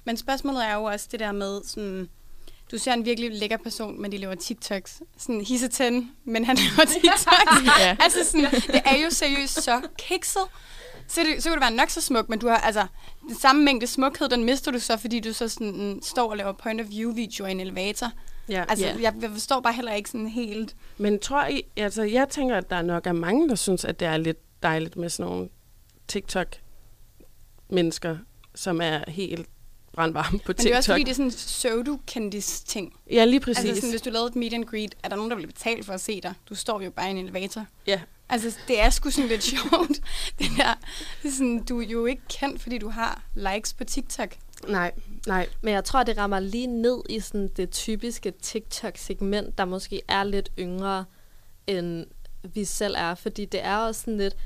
[0.04, 2.08] Men spørgsmålet er jo også det der med, sådan,
[2.70, 5.02] du ser en virkelig lækker person, men de laver TikToks.
[5.18, 5.82] Sådan hisse 10,
[6.24, 7.80] men han laver TikToks.
[7.80, 7.96] Ja.
[8.00, 10.42] Altså sådan, det er jo seriøst så kikset.
[11.14, 12.86] Så, det, så kan du være nok så smuk, men du har altså
[13.28, 16.52] den samme mængde smukhed, den mister du så, fordi du så sådan, står og laver
[16.52, 18.10] point of view videoer i en elevator.
[18.48, 18.64] Ja.
[18.68, 18.96] Altså, Ja.
[19.02, 20.76] jeg, jeg forstår bare heller ikke sådan helt...
[20.98, 24.08] Men tror I, altså jeg tænker, at der nok er mange, der synes, at det
[24.08, 25.48] er lidt dejligt med sådan nogle
[26.08, 28.16] TikTok-mennesker,
[28.54, 29.46] som er helt
[29.92, 30.64] brandvarme på Men TikTok.
[30.64, 32.92] det er også fordi, det er sådan en pseudo-kendis-ting.
[33.10, 33.64] Ja, lige præcis.
[33.64, 35.84] Altså sådan, hvis du lavede et meet and greet, er der nogen, der vil betale
[35.84, 36.34] for at se dig?
[36.48, 37.66] Du står jo bare i en elevator.
[37.86, 38.00] Ja.
[38.32, 40.00] Altså, det er sgu sådan lidt sjovt.
[40.38, 40.74] Det der,
[41.30, 44.36] sådan, du er jo ikke kendt, fordi du har likes på TikTok.
[44.68, 44.92] Nej,
[45.26, 45.48] nej.
[45.62, 50.24] Men jeg tror, det rammer lige ned i sådan det typiske TikTok-segment, der måske er
[50.24, 51.04] lidt yngre,
[51.66, 52.06] end
[52.54, 53.14] vi selv er.
[53.14, 54.36] Fordi det er også sådan lidt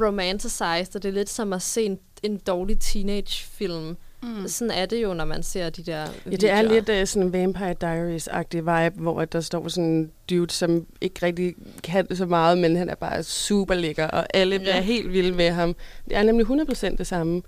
[0.00, 3.96] romanticized, og det er lidt som at se en, en dårlig teenage-film.
[4.24, 4.48] Mm.
[4.48, 7.32] Sådan er det jo, når man ser de der Ja, det er lidt uh, sådan
[7.32, 12.26] Vampire Diaries-agtig vibe, hvor at der står sådan en dude, som ikke rigtig kan så
[12.26, 14.82] meget, men han er bare super lækker, og alle bliver Ja.
[14.82, 15.74] helt vilde med ham.
[16.08, 17.42] Det er nemlig 100% det samme.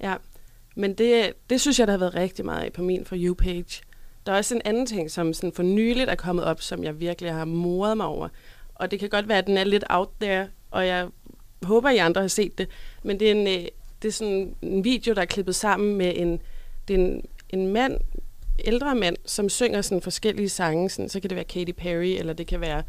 [0.00, 0.14] Ja.
[0.76, 3.80] Men det, det synes jeg, der har været rigtig meget af på min For You-page.
[4.26, 7.00] Der er også en anden ting, som sådan for nyligt er kommet op, som jeg
[7.00, 8.28] virkelig har moret mig over.
[8.74, 11.06] Og det kan godt være, at den er lidt out there, og jeg
[11.62, 12.68] håber, I andre har set det.
[13.02, 13.66] Men det er en, øh,
[14.02, 16.40] det er sådan en video, der er klippet sammen med en,
[16.88, 18.00] det er en, en mand,
[18.64, 20.90] ældre mand, som synger sådan forskellige sange.
[20.90, 22.82] Sådan, så kan det være Katy Perry, eller det kan være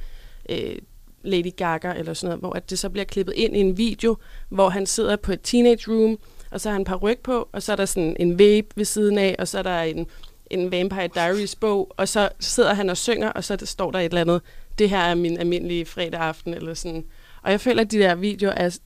[0.50, 0.76] øh,
[1.24, 4.18] Lady Gaga, eller sådan noget, hvor at det så bliver klippet ind i en video,
[4.50, 6.20] hvor han sidder på et teenage room,
[6.52, 8.86] og så har han par ryg på, og så er der sådan en vape ved
[8.86, 10.08] siden af, og så er der en,
[10.50, 14.06] en Vampire Diaries bog, og så sidder han og synger, og så står der et
[14.06, 14.42] eller andet,
[14.80, 17.06] det her er min almindelige fredag aften, eller sådan.
[17.44, 18.78] Og jeg føler, at de der videoer er,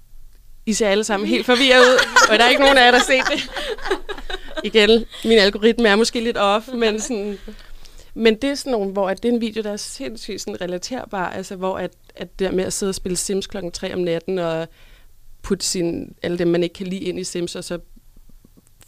[0.66, 2.00] i ser alle sammen helt forvirret ud,
[2.30, 3.52] og der er ikke nogen af jer, der har set det.
[4.64, 7.38] Igen, min algoritme er måske lidt off, men sådan...
[8.14, 10.62] Men det er sådan nogle, hvor at det er en video, der er sindssygt sådan
[10.62, 13.94] relaterbar, altså hvor at, at det der med at sidde og spille Sims klokken 3
[13.94, 14.68] om natten, og
[15.42, 17.80] putte sin, alle dem, man ikke kan lide ind i Sims, og så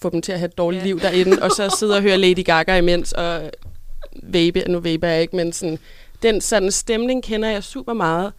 [0.02, 0.88] få dem til at have et dårligt Ja.
[0.88, 3.52] liv derinde, og så sidde og høre Lady Gaga imens, og
[4.24, 5.80] vape, nu vape jeg ikke, men sådan,
[6.24, 8.34] den sådan stemning kender jeg super meget,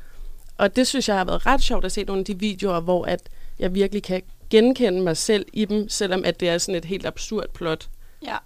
[0.59, 3.05] og det synes jeg har været ret sjovt at se nogle af de videoer, hvor
[3.05, 6.85] at jeg virkelig kan genkende mig selv i dem, selvom at det er sådan et
[6.85, 7.89] helt absurd plot.
[8.23, 8.37] Ja.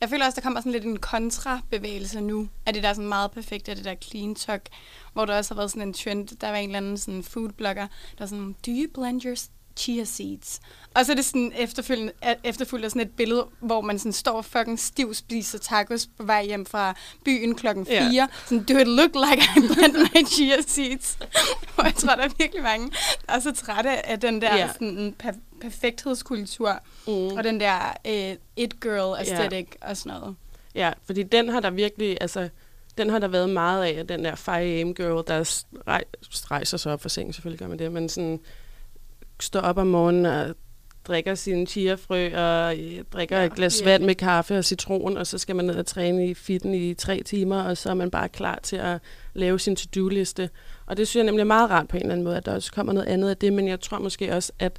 [0.00, 3.30] Jeg føler også, der kommer sådan lidt en kontrabevægelse nu, af det der sådan meget
[3.30, 4.68] perfekte, af det der clean talk,
[5.12, 7.86] hvor der også har været sådan en trend, der var en eller anden sådan foodblogger,
[8.18, 9.36] der sådan, do you blend your
[9.76, 10.60] chia seeds.
[10.94, 12.12] Og så er det sådan efterfølgende,
[12.44, 16.66] efterfølgende sådan et billede, hvor man sådan står fucking stiv spiser tacos på vej hjem
[16.66, 17.94] fra byen klokken 4.
[17.94, 18.28] Yeah.
[18.44, 21.18] Sådan, do it look like I blend my chia seeds?
[21.76, 22.90] og jeg tror, der er virkelig mange,
[23.26, 24.72] der er så trætte af den der yeah.
[24.72, 27.12] sådan, per- perfekthedskultur, mm.
[27.12, 29.90] og den der uh, it girl aesthetic yeah.
[29.90, 30.36] og sådan noget.
[30.74, 32.48] Ja, fordi den har der virkelig, altså,
[32.98, 35.64] den har der været meget af, den der 5 am girl, der
[36.50, 38.40] rejser sig op for seng, selvfølgelig gør man det, men sådan,
[39.42, 40.54] står op om morgenen og
[41.04, 43.86] drikker sine chiafrø og øh, drikker ja, et glas yeah.
[43.86, 46.94] vand med kaffe og citron, og så skal man ned og træne i fitten i
[46.94, 48.98] tre timer, og så er man bare klar til at
[49.34, 50.50] lave sin to-do-liste.
[50.86, 52.54] Og det synes jeg nemlig er meget rart på en eller anden måde, at der
[52.54, 54.78] også kommer noget andet af det, men jeg tror måske også, at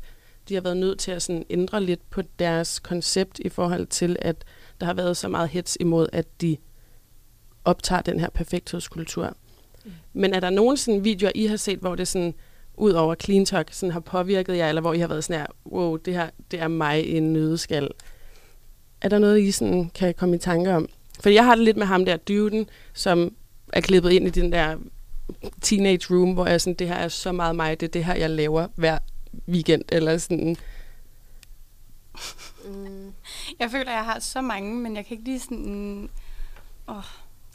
[0.49, 4.15] de har været nødt til at sådan ændre lidt på deres koncept i forhold til,
[4.21, 4.45] at
[4.79, 6.57] der har været så meget hets imod, at de
[7.65, 9.37] optager den her perfekthedskultur.
[9.85, 9.91] Mm.
[10.13, 12.33] Men er der nogen sådan videoer, I har set, hvor det sådan,
[12.77, 15.47] ud over Clean Talk sådan har påvirket jer, eller hvor I har været sådan her,
[15.65, 17.89] wow, det her det er mig i en nødeskal.
[19.01, 20.89] Er der noget, I sådan kan komme i tanke om?
[21.19, 23.35] For jeg har det lidt med ham der, duden, som
[23.73, 24.77] er klippet ind i den der
[25.61, 28.15] teenage room, hvor jeg sådan, det her er så meget mig, det er det her,
[28.15, 28.99] jeg laver hver
[29.47, 30.57] weekend, eller sådan.
[32.65, 33.13] Mm.
[33.59, 36.09] Jeg føler, jeg har så mange, men jeg kan ikke lige sådan...
[36.89, 37.03] Åh,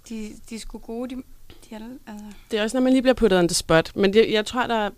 [0.08, 2.26] de, de er sgu gode, de, de er, altså.
[2.50, 3.96] Det er også, når man lige bliver puttet on the spot.
[3.96, 4.90] Men det, jeg tror, der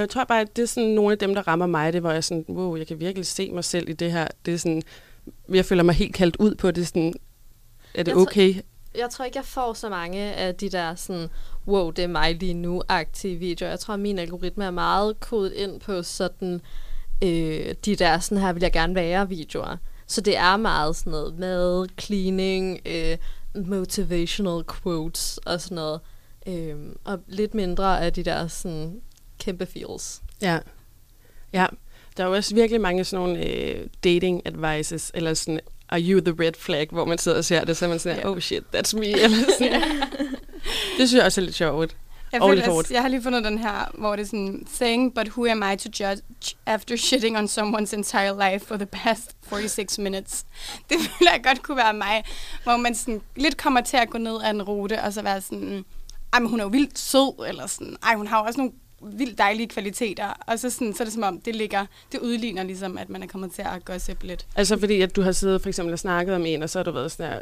[0.00, 2.10] jeg tror bare, at det er sådan nogle af dem, der rammer mig, det hvor
[2.10, 4.28] jeg sådan, wow, jeg kan virkelig se mig selv i det her.
[4.46, 4.82] Det er sådan,
[5.48, 6.88] jeg føler mig helt kaldt ud på det.
[6.88, 7.14] Sådan,
[7.94, 8.54] er det jeg okay?
[8.54, 8.62] Tror,
[8.98, 11.28] jeg tror ikke, jeg får så mange af de der sådan,
[11.66, 13.70] wow, det er mig lige nu-agtige videoer.
[13.70, 16.60] Jeg tror, at min algoritme er meget kodet ind på sådan,
[17.22, 19.76] øh, de der sådan her vil jeg gerne være videoer.
[20.06, 23.16] Så det er meget sådan noget mad, cleaning, øh,
[23.54, 26.00] motivational quotes og sådan noget.
[26.46, 29.00] Øh, og lidt mindre af de der sådan
[29.38, 30.22] kæmpe feels.
[30.42, 30.58] Ja.
[31.52, 31.66] Ja.
[32.16, 36.20] Der er jo også virkelig mange sådan nogle øh, dating advices, eller sådan, are you
[36.20, 38.30] the red flag, hvor man sidder og ser det, så er man sådan, yeah.
[38.30, 39.06] oh shit, that's me.
[39.22, 39.82] Eller sådan.
[40.98, 41.96] det synes jeg også er lidt sjovt.
[42.32, 42.90] Jeg, føler, lidt hårdt.
[42.90, 45.76] jeg har lige fundet den her, hvor det er sådan, saying, but who am I
[45.76, 46.22] to judge
[46.66, 50.46] after shitting on someone's entire life for the past 46 minutes?
[50.90, 52.24] Det føler jeg godt kunne være mig,
[52.62, 55.40] hvor man sådan lidt kommer til at gå ned ad en rute, og så være
[55.40, 55.84] sådan,
[56.32, 58.72] ej, men hun er jo vildt sød, eller sådan, ej, hun har jo også nogle
[59.02, 62.62] vildt dejlige kvaliteter, og så, sådan, så er det som om, det ligger, det udligner
[62.62, 64.46] ligesom, at man er kommet til at gossip lidt.
[64.56, 66.84] Altså fordi, at du har siddet for eksempel og snakket om en, og så har
[66.84, 67.40] du været sådan her,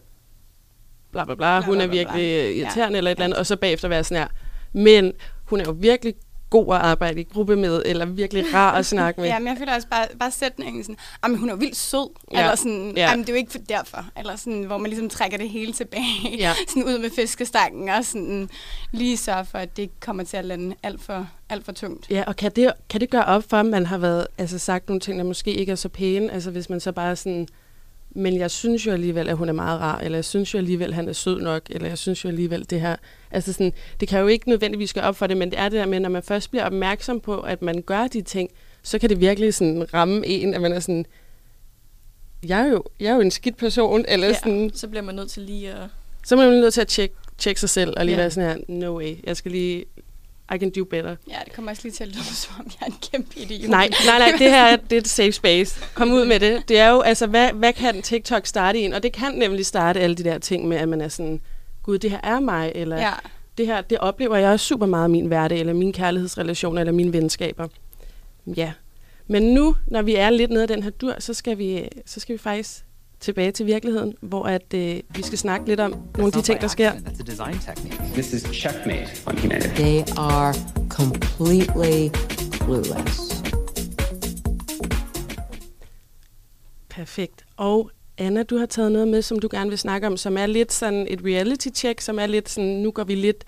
[1.13, 2.51] bla bla bla, bla hun bla, er virkelig bla.
[2.51, 2.99] irriterende ja.
[2.99, 4.29] eller et eller andet, og så bagefter være sådan her,
[4.73, 5.13] men
[5.45, 6.15] hun er jo virkelig
[6.55, 9.29] god at arbejde i gruppe med, eller virkelig rar at snakke med.
[9.29, 12.41] ja, men jeg føler også bare, bare sætningen sådan, jamen hun er vildt sød, ja.
[12.41, 13.11] eller sådan, ja.
[13.11, 15.73] jamen det er jo ikke for derfor, eller sådan, hvor man ligesom trækker det hele
[15.73, 16.53] tilbage, ja.
[16.69, 18.49] sådan ud med fiskestangen, og sådan
[18.93, 22.11] lige sørge for, at det ikke kommer til at lande alt for, alt for tungt.
[22.11, 24.89] Ja, og kan det, kan det gøre op for, at man har været, altså sagt
[24.89, 27.49] nogle ting, der måske ikke er så pæne, altså hvis man så bare sådan,
[28.15, 30.89] men jeg synes jo alligevel, at hun er meget rar, eller jeg synes jo alligevel,
[30.89, 32.97] at han er sød nok, eller jeg synes jo alligevel, det her...
[33.31, 35.79] Altså sådan, det kan jo ikke nødvendigvis gøre op for det, men det er det
[35.79, 38.51] der med, når man først bliver opmærksom på, at man gør de ting,
[38.83, 41.07] så kan det virkelig sådan ramme en, at man er sådan,
[42.49, 44.71] jeg er jo, jeg er jo en skidt person, eller ja, sådan...
[44.75, 45.89] så bliver man nødt til lige at...
[46.27, 48.21] Så er man nødt til at tjekke, tjekke sig selv, og lige ja.
[48.23, 49.85] være sådan her, no way, jeg skal lige
[50.55, 51.17] i can do better.
[51.29, 53.71] Ja, det kommer også lige til at lyde som om, jeg er en kæmpe idiot.
[53.71, 55.81] Nej, nej, nej, det her det er et safe space.
[55.95, 56.69] Kom ud med det.
[56.69, 58.93] Det er jo, altså, hvad, hvad kan TikTok starte i en?
[58.93, 61.41] Og det kan nemlig starte alle de der ting med, at man er sådan,
[61.83, 63.13] gud, det her er mig, eller ja.
[63.59, 66.93] det her, det oplever jeg også super meget i min hverdag, eller min kærlighedsrelation, eller
[66.93, 67.69] mine venskaber.
[68.47, 68.73] Ja.
[69.27, 72.21] Men nu, når vi er lidt nede af den her dur, så skal vi, så
[72.21, 72.85] skal vi faktisk
[73.25, 76.61] tilbage til virkeligheden, hvor at, øh, vi skal snakke lidt om nogle af de ting,
[76.61, 76.93] der sker.
[76.93, 78.13] That's a design technique.
[78.13, 79.69] This is checkmate on humanity.
[79.69, 80.55] They are
[80.89, 82.11] completely
[82.53, 83.43] clueless.
[86.89, 87.45] Perfekt.
[87.57, 90.47] Og Anna, du har taget noget med, som du gerne vil snakke om, som er
[90.47, 93.45] lidt sådan et reality check, som er lidt sådan, nu går vi lidt,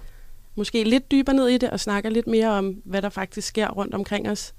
[0.55, 3.69] måske lidt dybere ned i det, og snakker lidt mere om, hvad der faktisk sker
[3.69, 4.55] rundt omkring os.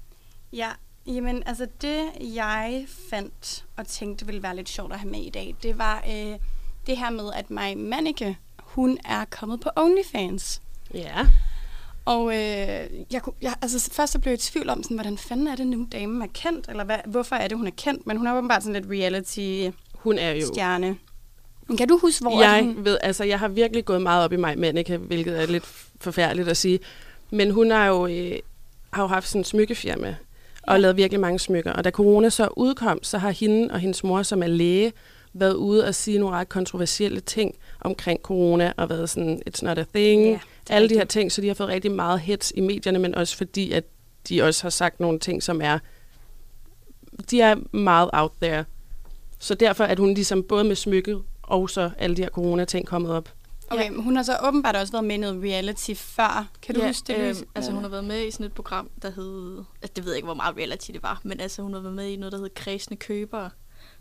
[0.52, 0.68] Ja,
[1.08, 5.30] Jamen, altså det, jeg fandt og tænkte ville være lidt sjovt at have med i
[5.30, 6.38] dag, det var øh,
[6.86, 10.62] det her med, at mig Manneke, hun er kommet på OnlyFans.
[10.94, 11.26] Ja.
[12.04, 15.46] Og øh, jeg, jeg, altså, først så blev jeg i tvivl om, sådan, hvordan fanden
[15.46, 18.16] er det nu, damen er kendt, eller hvad, hvorfor er det, hun er kendt, men
[18.16, 20.96] hun er åbenbart sådan lidt reality hun er jo stjerne.
[21.78, 22.84] Kan du huske, hvor jeg hun...
[22.84, 25.64] ved, altså jeg har virkelig gået meget op i mig, Manneke, hvilket er lidt
[26.00, 26.78] forfærdeligt at sige,
[27.30, 28.38] men hun har jo, øh,
[28.92, 30.16] har jo haft sådan en smykkefirma,
[30.68, 31.72] og lavet virkelig mange smykker.
[31.72, 34.92] Og da corona så udkom, så har hende og hendes mor, som er læge,
[35.32, 39.78] været ude og sige nogle ret kontroversielle ting omkring corona, og været sådan, it's not
[39.78, 40.38] a thing, Ja,
[40.70, 43.36] alle de her ting, så de har fået rigtig meget hits i medierne, men også
[43.36, 43.84] fordi, at
[44.28, 45.78] de også har sagt nogle ting, som er,
[47.30, 48.64] de er meget out there.
[49.38, 53.10] Så derfor er hun ligesom både med smykket og så alle de her corona-ting kommet
[53.12, 53.28] op.
[53.70, 56.48] Okay, men hun har så åbenbart også været med i noget reality før.
[56.62, 57.14] Kan du ja, huske det?
[57.14, 57.46] Øh, Louise?
[57.54, 59.64] altså hun har været med i sådan et program, der hed...
[59.82, 61.94] Altså, det ved jeg ikke, hvor meget reality det var, men altså hun har været
[61.94, 63.50] med i noget, der hed Kredsende Købere,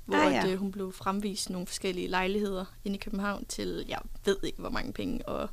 [0.05, 0.37] hvor Ah, ja.
[0.37, 0.43] ja.
[0.45, 4.59] at, øh, hun blev fremvist nogle forskellige lejligheder inde i København til, jeg ved ikke,
[4.59, 5.49] hvor mange penge, og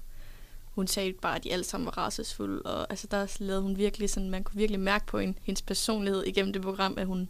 [0.74, 4.10] hun sagde bare, at de alle sammen var racesfulde, og altså der lavede hun virkelig
[4.10, 7.28] sådan, man kunne virkelig mærke på en, hendes personlighed igennem det program, at hun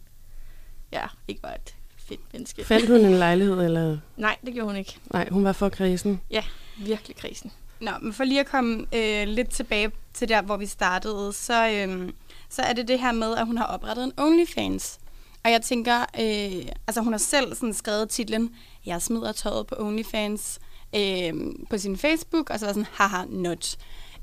[0.91, 1.75] ja, ikke var et
[2.07, 2.65] fedt menneske.
[2.65, 3.97] Fandt hun en lejlighed, eller?
[4.17, 4.97] Nej, det gjorde hun ikke.
[5.13, 6.21] Nej, hun var for kredsen.
[6.31, 6.43] Ja,
[6.77, 7.51] virkelig krisen.
[7.81, 11.69] Nå, men for lige at komme øh, lidt tilbage til der, hvor vi startede, så,
[11.69, 12.09] øh,
[12.49, 14.99] så er det det her med, at hun har oprettet en OnlyFans.
[15.43, 19.75] Og jeg tænker, øh, altså hun har selv sådan skrevet titlen, jeg smider tøjet på
[19.79, 20.59] OnlyFans
[20.95, 21.33] øh,
[21.69, 23.77] på sin Facebook, og så var sådan, haha, not.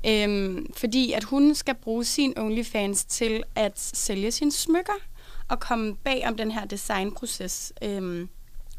[0.07, 4.93] Øh, fordi at hun skal bruge sin OnlyFans til at sælge sine smykker
[5.49, 8.27] og komme bag om den her designproces øh,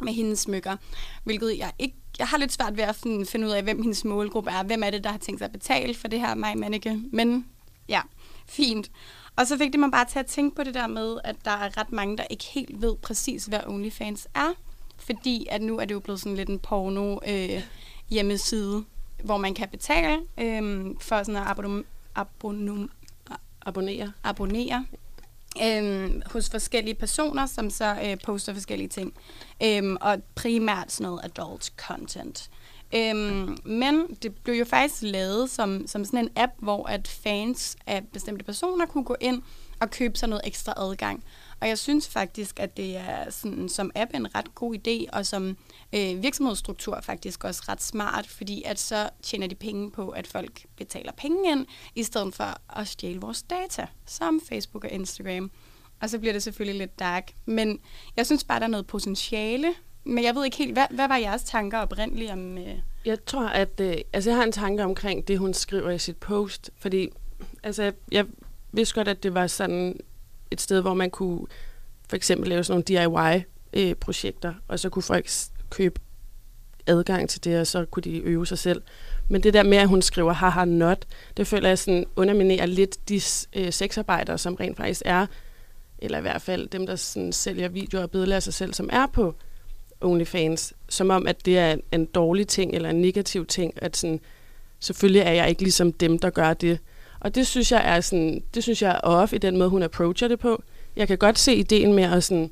[0.00, 0.76] med hendes smykker,
[1.24, 4.50] hvilket jeg ikke jeg har lidt svært ved at finde, ud af, hvem hendes målgruppe
[4.50, 4.62] er.
[4.62, 7.00] Hvem er det, der har tænkt sig at betale for det her mig Manneke?
[7.12, 7.46] Men
[7.88, 8.00] ja,
[8.46, 8.90] fint.
[9.36, 11.50] Og så fik det mig bare til at tænke på det der med, at der
[11.50, 14.52] er ret mange, der ikke helt ved præcis, hvad OnlyFans er.
[14.98, 17.62] Fordi at nu er det jo blevet sådan lidt en porno øh,
[18.10, 18.84] hjemmeside,
[19.24, 22.90] hvor man kan betale øh, for sådan at abonnom,
[23.66, 24.12] Abonnere.
[24.24, 24.86] abonnere
[25.62, 29.14] øhm, hos forskellige personer, som så øh, poster forskellige ting.
[29.62, 32.50] Øhm, og primært sådan noget adult content.
[32.94, 37.76] Øhm, men det blev jo faktisk lavet som, som sådan en app, hvor at fans
[37.86, 39.42] af bestemte personer kunne gå ind
[39.80, 41.24] og købe sig noget ekstra adgang.
[41.64, 45.26] Og jeg synes faktisk, at det er sådan, som app en ret god idé, og
[45.26, 45.56] som
[45.94, 50.66] øh, virksomhedsstruktur faktisk også ret smart, fordi at så tjener de penge på, at folk
[50.76, 55.50] betaler penge ind, i stedet for at stjæle vores data, som Facebook og Instagram.
[56.00, 57.32] Og så bliver det selvfølgelig lidt dark.
[57.46, 57.78] Men
[58.16, 59.74] jeg synes bare, der er noget potentiale.
[60.04, 62.58] Men jeg ved ikke helt, hvad, hvad var jeres tanker oprindeligt om...
[62.58, 62.78] Øh...
[63.04, 63.80] Jeg tror, at...
[63.80, 66.70] Øh, altså, jeg har en tanke omkring det, hun skriver i sit post.
[66.78, 67.08] Fordi,
[67.62, 68.26] altså, jeg
[68.72, 70.00] vidste godt, at det var sådan
[70.54, 71.46] et sted, hvor man kunne
[72.08, 75.30] for eksempel lave sådan nogle DIY-projekter, øh, og så kunne folk
[75.70, 76.00] købe
[76.86, 78.82] adgang til det, og så kunne de øve sig selv.
[79.28, 83.08] Men det der med, at hun skriver haha not, det føler jeg sådan underminerer lidt
[83.08, 83.20] de
[83.52, 85.26] øh, sexarbejdere, som rent faktisk er,
[85.98, 88.90] eller i hvert fald dem, der sådan sælger videoer og billeder af sig selv, som
[88.92, 89.34] er på
[90.00, 94.20] OnlyFans, som om, at det er en dårlig ting eller en negativ ting, at sådan,
[94.80, 96.78] selvfølgelig er jeg ikke ligesom dem, der gør det.
[97.24, 99.82] Og det synes jeg er sådan, det synes jeg er off i den måde, hun
[99.82, 100.62] approacher det på.
[100.96, 102.50] Jeg kan godt se ideen med at sådan,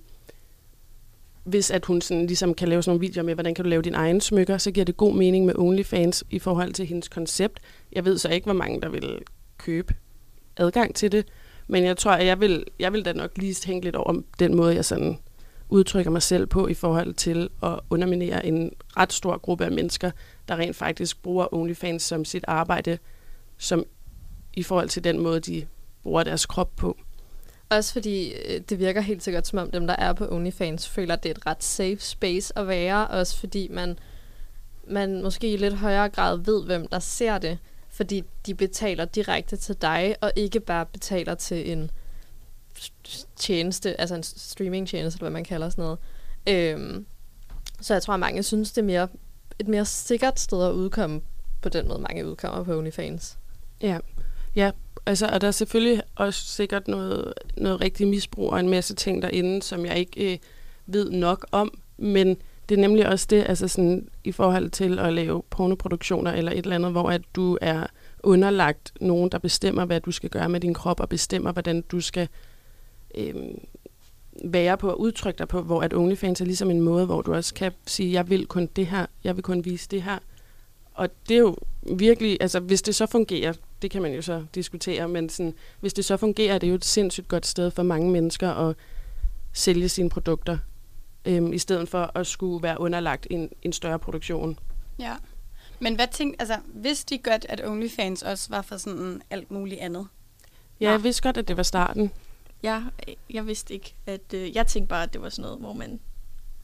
[1.44, 3.82] hvis at hun sådan ligesom kan lave sådan nogle videoer med, hvordan kan du lave
[3.82, 7.61] din egen smykker, så giver det god mening med OnlyFans i forhold til hendes koncept.
[7.92, 9.18] Jeg ved så ikke, hvor mange der vil
[9.58, 9.94] købe
[10.56, 11.26] adgang til det,
[11.66, 14.54] men jeg tror, at jeg vil, jeg vil da nok lige tænke lidt over den
[14.54, 15.18] måde, jeg sådan
[15.68, 20.11] udtrykker mig selv på i forhold til at underminere en ret stor gruppe af mennesker,
[20.48, 22.98] der rent faktisk bruger OnlyFans som sit arbejde,
[23.58, 23.85] som
[24.54, 25.66] i forhold til den måde, de
[26.02, 26.96] bruger deres krop på.
[27.68, 31.14] Også fordi øh, det virker helt sikkert som om dem, der er på OnlyFans, føler,
[31.14, 33.08] at det er et ret safe space at være.
[33.08, 33.98] Også fordi man,
[34.88, 37.58] man måske i lidt højere grad ved, hvem der ser det.
[37.88, 41.90] Fordi de betaler direkte til dig, og ikke bare betaler til en
[43.36, 45.98] tjeneste, altså en streamingtjeneste, eller hvad man kalder sådan noget.
[46.48, 47.06] Øhm,
[47.80, 49.08] så jeg tror, at mange synes, det er mere,
[49.58, 51.20] et mere sikkert sted at udkomme
[51.62, 53.38] på den måde, mange udkommer på OnlyFans.
[53.80, 53.98] Ja,
[54.56, 54.70] ja
[55.06, 59.22] altså, og der er selvfølgelig også sikkert noget, noget rigtig misbrug og en masse ting
[59.22, 60.38] derinde, som jeg ikke øh,
[60.86, 62.36] ved nok om, men
[62.68, 66.58] det er nemlig også det, altså sådan, i forhold til at lave pornoproduktioner eller et
[66.58, 67.86] eller andet, hvor at du er
[68.22, 72.00] underlagt nogen, der bestemmer, hvad du skal gøre med din krop, og bestemmer, hvordan du
[72.00, 72.28] skal
[73.14, 73.34] øh,
[74.44, 77.34] være på og udtrykke dig på, hvor at OnlyFans er ligesom en måde, hvor du
[77.34, 80.18] også kan sige, jeg vil kun det her, jeg vil kun vise det her.
[80.94, 81.56] Og det er jo
[81.96, 83.52] virkelig, altså hvis det så fungerer,
[83.83, 86.74] det kan man jo så diskutere, men sådan, hvis det så fungerer, det er jo
[86.74, 88.76] et sindssygt godt sted for mange mennesker at
[89.52, 90.58] sælge sine produkter,
[91.24, 94.58] øhm, i stedet for at skulle være underlagt en, en større produktion.
[94.98, 95.16] Ja.
[95.80, 99.80] Men hvad tænkte, altså, vidste de godt, at OnlyFans også var for sådan alt muligt
[99.80, 100.06] andet?
[100.80, 102.10] Ja, jeg vidste godt, at det var starten.
[102.62, 102.85] Jeg,
[103.30, 104.35] jeg vidste ikke, at...
[104.35, 106.00] Øh, jeg tænkte bare, at det var sådan noget, hvor man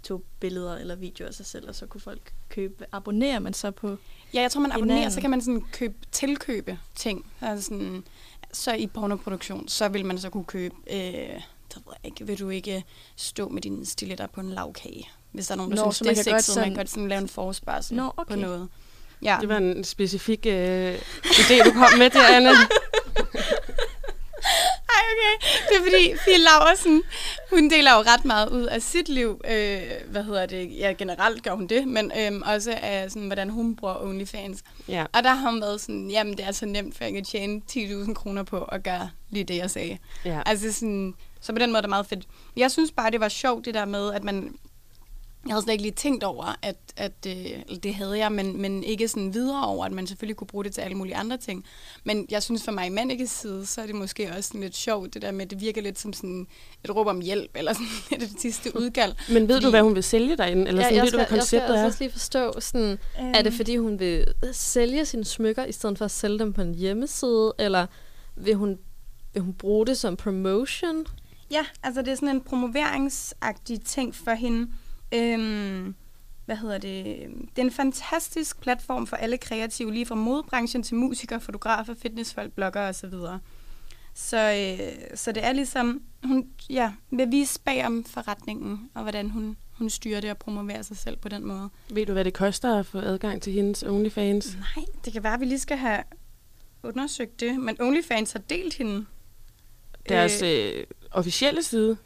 [0.02, 2.84] tog billeder eller videoer af sig selv, og så kunne folk købe...
[2.92, 3.96] Abonnerer man så på
[4.34, 5.14] Ja, jeg tror, man abonnerer, hinanden?
[5.14, 7.26] så kan man sådan købe, tilkøbe ting.
[7.40, 8.04] Altså sådan,
[8.52, 12.38] så i pornoproduktion, så vil man så kunne købe, øh, det ved jeg ikke, vil
[12.38, 12.84] du ikke
[13.16, 16.04] stå med dine stiletter på en lavkage, hvis der er nogen, der Nå, synes, så
[16.04, 18.36] det man er sexet, man sådan- kan godt sådan lave en forespørgsel Nå, på okay.
[18.36, 18.68] noget.
[19.22, 19.38] Ja.
[19.40, 20.94] Det var en specifik øh,
[21.24, 22.50] idé, du kom med der, Anna.
[25.10, 25.48] Okay.
[25.68, 27.02] Det er fordi, Fie Laversen,
[27.50, 29.40] hun deler jo ret meget ud af sit liv.
[29.50, 30.78] Øh, hvad hedder det?
[30.78, 34.62] Ja, generelt gør hun det, men øhm, også af sådan, hvordan hun bruger OnlyFans.
[34.88, 35.04] Ja.
[35.12, 37.62] Og der har hun været sådan, jamen det er så nemt, for jeg kan tjene
[37.70, 39.98] 10.000 kroner på at gøre lige det, jeg sagde.
[40.24, 40.40] Ja.
[40.46, 42.24] Altså sådan, så på den måde er det meget fedt.
[42.56, 44.54] Jeg synes bare, det var sjovt det der med, at man...
[45.48, 48.84] Jeg havde slet ikke lige tænkt over, at, at øh, det havde jeg, men, men
[48.84, 51.64] ikke sådan videre over, at man selvfølgelig kunne bruge det til alle mulige andre ting.
[52.04, 54.76] Men jeg synes for mig i Mannikes side, så er det måske også sådan lidt
[54.76, 56.46] sjovt, det der med, at det virker lidt som sådan
[56.84, 59.14] et råb om hjælp, eller sådan lidt det sidste udkald.
[59.32, 60.68] Men ved du, hvad hun vil sælge derinde?
[60.68, 61.86] Eller sådan, jeg ved du, hvad skal, jeg skal konceptet altså er?
[61.86, 63.32] også lige forstå, sådan, øhm.
[63.34, 66.62] er det fordi, hun vil sælge sine smykker, i stedet for at sælge dem på
[66.62, 67.86] en hjemmeside, eller
[68.36, 68.78] vil hun,
[69.32, 71.06] vil hun bruge det som promotion?
[71.50, 74.68] Ja, altså det er sådan en promoveringsagtig ting for hende.
[75.14, 75.94] Øhm,
[76.44, 77.16] hvad hedder det?
[77.56, 82.52] Det er en fantastisk platform for alle kreative, lige fra modebranchen til musikere, fotografer, fitnessfolk,
[82.52, 83.12] bloggere osv.
[84.14, 89.30] Så, øh, så det er ligesom, hun ja, vil vise bag om forretningen, og hvordan
[89.30, 91.68] hun, hun styrer det og promoverer sig selv på den måde.
[91.90, 94.56] Ved du, hvad det koster at få adgang til hendes OnlyFans?
[94.56, 96.02] Nej, det kan være, at vi lige skal have
[96.82, 99.06] undersøgt det, men OnlyFans har delt hende.
[100.08, 101.96] Deres øh, officielle side?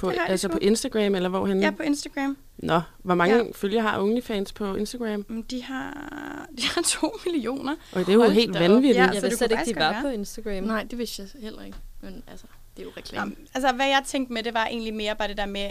[0.00, 0.52] På, det har de altså sgu.
[0.52, 1.62] på Instagram, eller hvor henne?
[1.62, 2.36] Ja, på Instagram.
[2.58, 3.42] Nå, hvor mange Ja.
[3.54, 5.24] følgere har OnlyFans på Instagram?
[5.28, 5.92] Mm, De har,
[6.58, 7.76] de har to millioner.
[7.92, 8.96] Og det er jo Hold helt vanvittigt.
[8.96, 10.02] Ja, Jeg så vidste det slet ikke, de var være.
[10.02, 10.64] på Instagram.
[10.64, 11.78] Nej, det vidste jeg heller ikke.
[12.00, 12.46] Men altså,
[12.76, 13.30] det er jo reklame.
[13.30, 15.70] Nå, altså, hvad jeg tænkte med, det var egentlig mere bare det der med,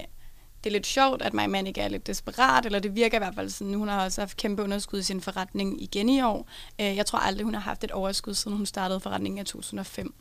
[0.64, 3.20] det er lidt sjovt, at My Man ikke er lidt desperat, eller det virker i
[3.20, 3.74] hvert fald sådan.
[3.74, 6.50] Hun har også haft kæmpe underskud i sin forretning igen i år.
[6.82, 10.14] Øh, Jeg tror aldrig, hun har haft et overskud, siden hun startede forretningen i 2005.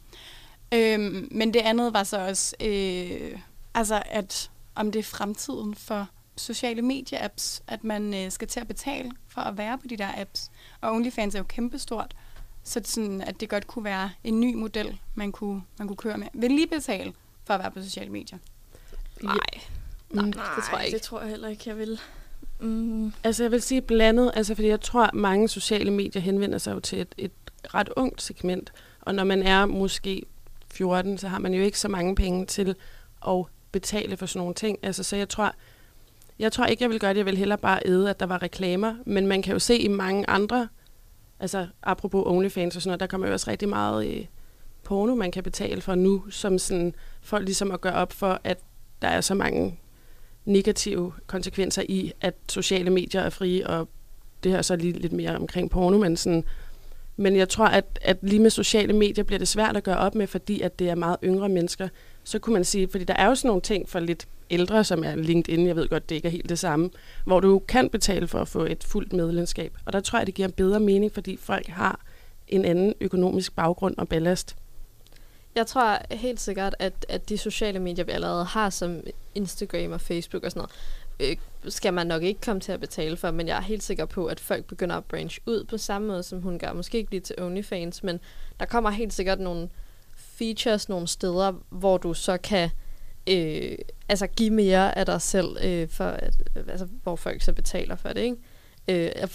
[0.74, 3.38] Øhm, men det andet var så også, øh,
[3.78, 8.68] altså at om det er fremtiden for sociale medie-apps, at man øh, skal til at
[8.68, 10.50] betale for at være på de der apps.
[10.80, 12.16] Og OnlyFans er jo kæmpestort,
[12.62, 15.96] så det sådan, at det godt kunne være en ny model, man kunne, man kunne
[15.96, 16.26] køre med.
[16.34, 17.12] Vil lige betale
[17.44, 18.38] for at være på sociale medier?
[19.22, 19.36] Nej.
[20.10, 20.96] Nej, det tror jeg ikke.
[20.96, 22.00] det tror jeg heller ikke, jeg vil.
[22.60, 23.12] Mm.
[23.24, 26.74] Altså jeg vil sige blandet, altså fordi jeg tror, at mange sociale medier henvender sig
[26.74, 27.32] jo til et, et
[27.74, 28.72] ret ungt segment.
[29.00, 30.22] Og når man er måske
[30.70, 32.74] 14, så har man jo ikke så mange penge til
[33.26, 34.78] at betale for sådan nogle ting.
[34.82, 35.54] Altså så jeg tror,
[36.38, 37.18] jeg tror ikke, jeg vil gøre det.
[37.18, 38.94] Jeg vil hellere bare æde, at der var reklamer.
[39.06, 40.68] Men man kan jo se i mange andre,
[41.40, 44.24] altså apropos OnlyFans og sådan noget, der kommer jo også rigtig meget øh,
[44.84, 48.58] porno, man kan betale for nu, som sådan, folk ligesom at gøre op for, at
[49.02, 49.78] der er så mange
[50.44, 53.88] negative konsekvenser i, at sociale medier er frie, og
[54.44, 56.44] det her så lige lidt mere omkring porno, men sådan,
[57.16, 60.14] men jeg tror, at, at lige med sociale medier bliver det svært at gøre op
[60.14, 61.88] med, fordi at det er meget yngre mennesker.
[62.28, 65.04] Så kunne man sige, fordi der er jo sådan nogle ting for lidt ældre, som
[65.04, 66.90] er LinkedIn, jeg ved godt, det ikke er helt det samme,
[67.24, 69.76] hvor du kan betale for at få et fuldt medlemskab.
[69.84, 72.00] Og der tror jeg, det giver bedre mening, fordi folk har
[72.48, 74.56] en anden økonomisk baggrund og ballast.
[75.54, 79.00] Jeg tror helt sikkert, at, at de sociale medier, vi allerede har, som
[79.34, 80.68] Instagram og Facebook og sådan
[81.20, 83.82] noget, øh, skal man nok ikke komme til at betale for, men jeg er helt
[83.82, 86.72] sikker på, at folk begynder at branche ud på samme måde, som hun gør.
[86.72, 88.20] Måske ikke lige til OnlyFans, men
[88.60, 89.68] der kommer helt sikkert nogle
[90.38, 92.70] features nogle steder, hvor du så kan
[93.26, 93.78] øh,
[94.08, 97.96] altså give mere af dig selv, øh, for at, øh, altså, hvor folk så betaler
[97.96, 98.36] for det, ikke?
[98.88, 99.28] Øh, jeg,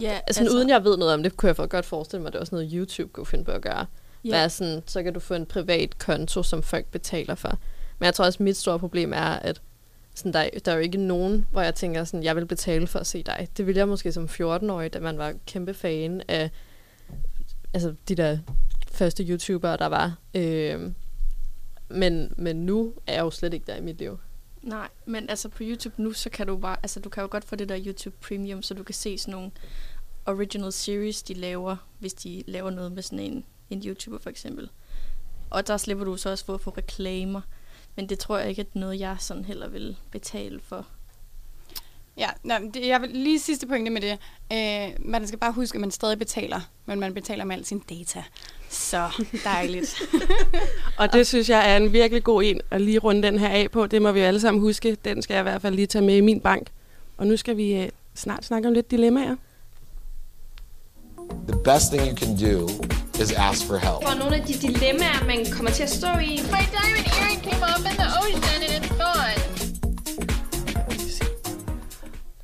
[0.00, 2.26] Ja, altså, altså, uden jeg ved noget om det, kunne jeg for godt forestille mig,
[2.28, 3.86] at det er også noget, YouTube kunne finde på at gøre.
[4.24, 4.30] Ja.
[4.30, 7.58] Være sådan, så kan du få en privat konto, som folk betaler for.
[7.98, 9.60] Men jeg tror også, at mit store problem er, at
[10.14, 12.98] sådan, der, der er jo ikke nogen, hvor jeg tænker, sådan, jeg vil betale for
[12.98, 13.48] at se dig.
[13.56, 16.50] Det ville jeg måske som 14-årig, da man var kæmpe fan af
[17.74, 18.38] altså, de der
[18.90, 20.16] første YouTubere, der var.
[20.34, 20.92] Øh,
[21.88, 24.18] men, men nu er jeg jo slet ikke der i mit liv.
[24.62, 27.44] Nej, men altså på YouTube nu, så kan du bare, altså du kan jo godt
[27.44, 29.50] få det der YouTube Premium, så du kan se sådan nogle
[30.26, 34.70] original series, de laver, hvis de laver noget med sådan en, en YouTuber for eksempel.
[35.50, 37.40] Og der slipper du så også for at få reklamer.
[37.96, 40.86] Men det tror jeg ikke, at noget, jeg sådan heller vil betale for.
[42.16, 44.18] Ja, men det, jeg vil lige sidste pointe med det.
[44.52, 47.78] Øh, man skal bare huske, at man stadig betaler, men man betaler med al sin
[47.78, 48.24] data.
[48.70, 50.02] Så dejligt.
[50.98, 53.70] Og det synes jeg er en virkelig god en at lige runde den her af
[53.70, 53.86] på.
[53.86, 54.96] Det må vi jo alle sammen huske.
[55.04, 56.68] Den skal jeg i hvert fald lige tage med i min bank.
[57.16, 59.36] Og nu skal vi øh, snart snakke om lidt dilemmaer.
[61.48, 62.68] The best thing you can do
[63.22, 64.02] is ask for help.
[64.08, 66.32] For nogle af de dilemmaer, man kommer til at stå i.
[66.54, 69.50] My diamond earring came off in the ocean and it's gone.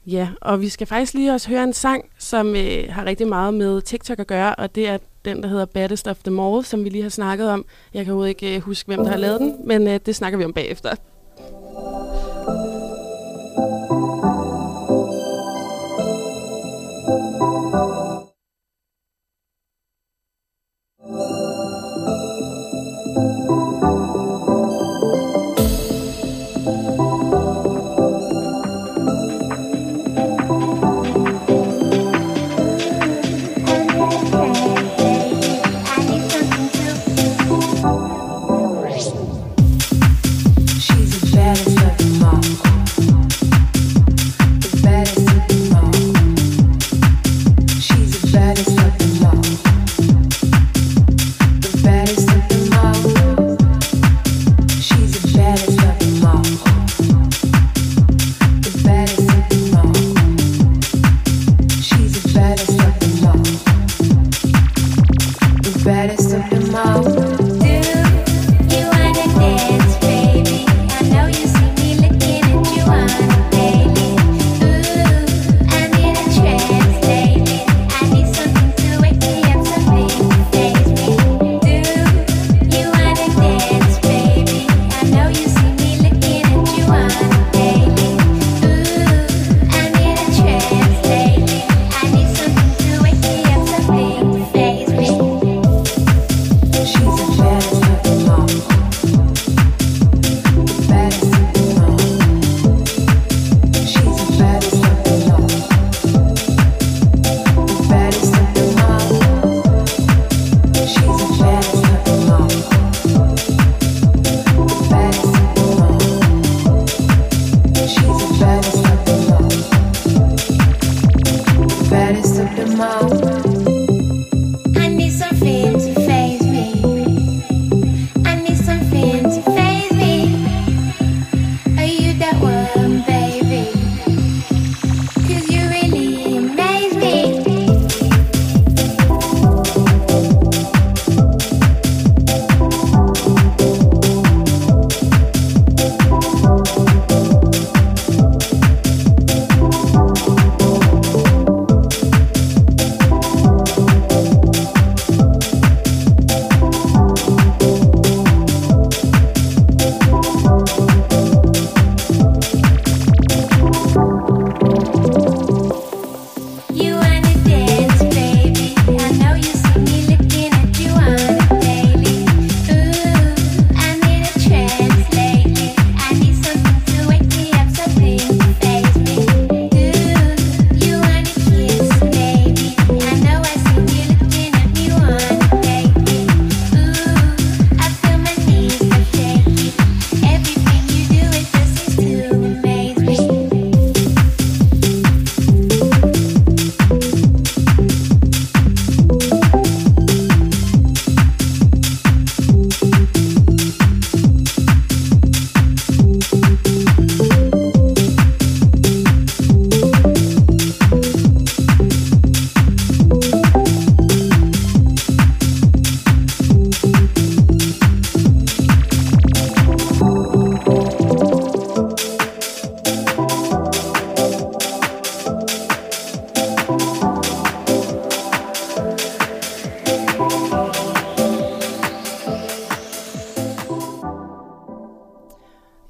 [0.06, 3.54] Ja, og vi skal faktisk lige også høre en sang, som øh, har rigtig meget
[3.54, 6.84] med TikTok at gøre, og det er den, der hedder Baddest of them All, som
[6.84, 7.64] vi lige har snakket om.
[7.94, 10.38] Jeg kan overhovedet ikke øh, huske, hvem der har lavet den, men øh, det snakker
[10.38, 10.94] vi om bagefter.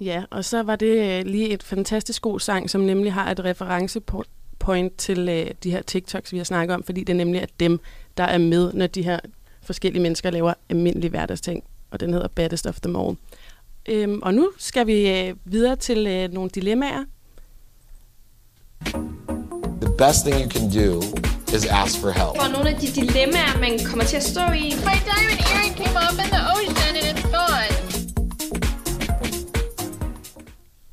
[0.06, 3.44] Ja, og så var det øh, lige et fantastisk god sang, som nemlig har et
[3.44, 7.50] referencepoint til øh, de her TikToks, vi har snakket om, fordi det er nemlig at
[7.60, 7.80] dem,
[8.16, 9.18] der er med, når de her
[9.62, 13.16] forskellige mennesker laver almindelige hverdagsting, og den hedder Baddest of them all.
[13.88, 17.04] Øhm, og nu skal vi øh, videre til øh, nogle dilemmaer.
[19.80, 21.02] The best thing you can do
[21.56, 22.34] is ask for help.
[22.42, 24.66] For nogle af de dilemmaer, man kommer til at stå i.
[24.88, 26.85] My diamond earring came up in the ocean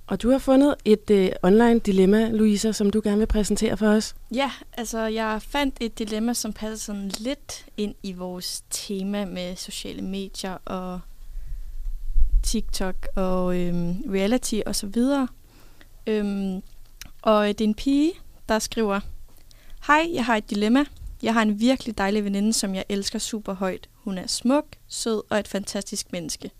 [0.07, 3.87] Og du har fundet et øh, online dilemma, Louisa, som du gerne vil præsentere for
[3.87, 4.15] os.
[4.33, 9.55] Ja, altså jeg fandt et dilemma, som passer sådan lidt ind i vores tema med
[9.55, 10.99] sociale medier og
[12.43, 15.27] TikTok og øhm, reality og så videre.
[16.07, 16.61] Øhm,
[17.21, 18.13] og øh, det er en pige,
[18.49, 18.99] der skriver,
[19.87, 20.85] Hej, jeg har et dilemma.
[21.23, 23.89] Jeg har en virkelig dejlig veninde, som jeg elsker super højt.
[23.93, 26.51] Hun er smuk, sød og et fantastisk menneske.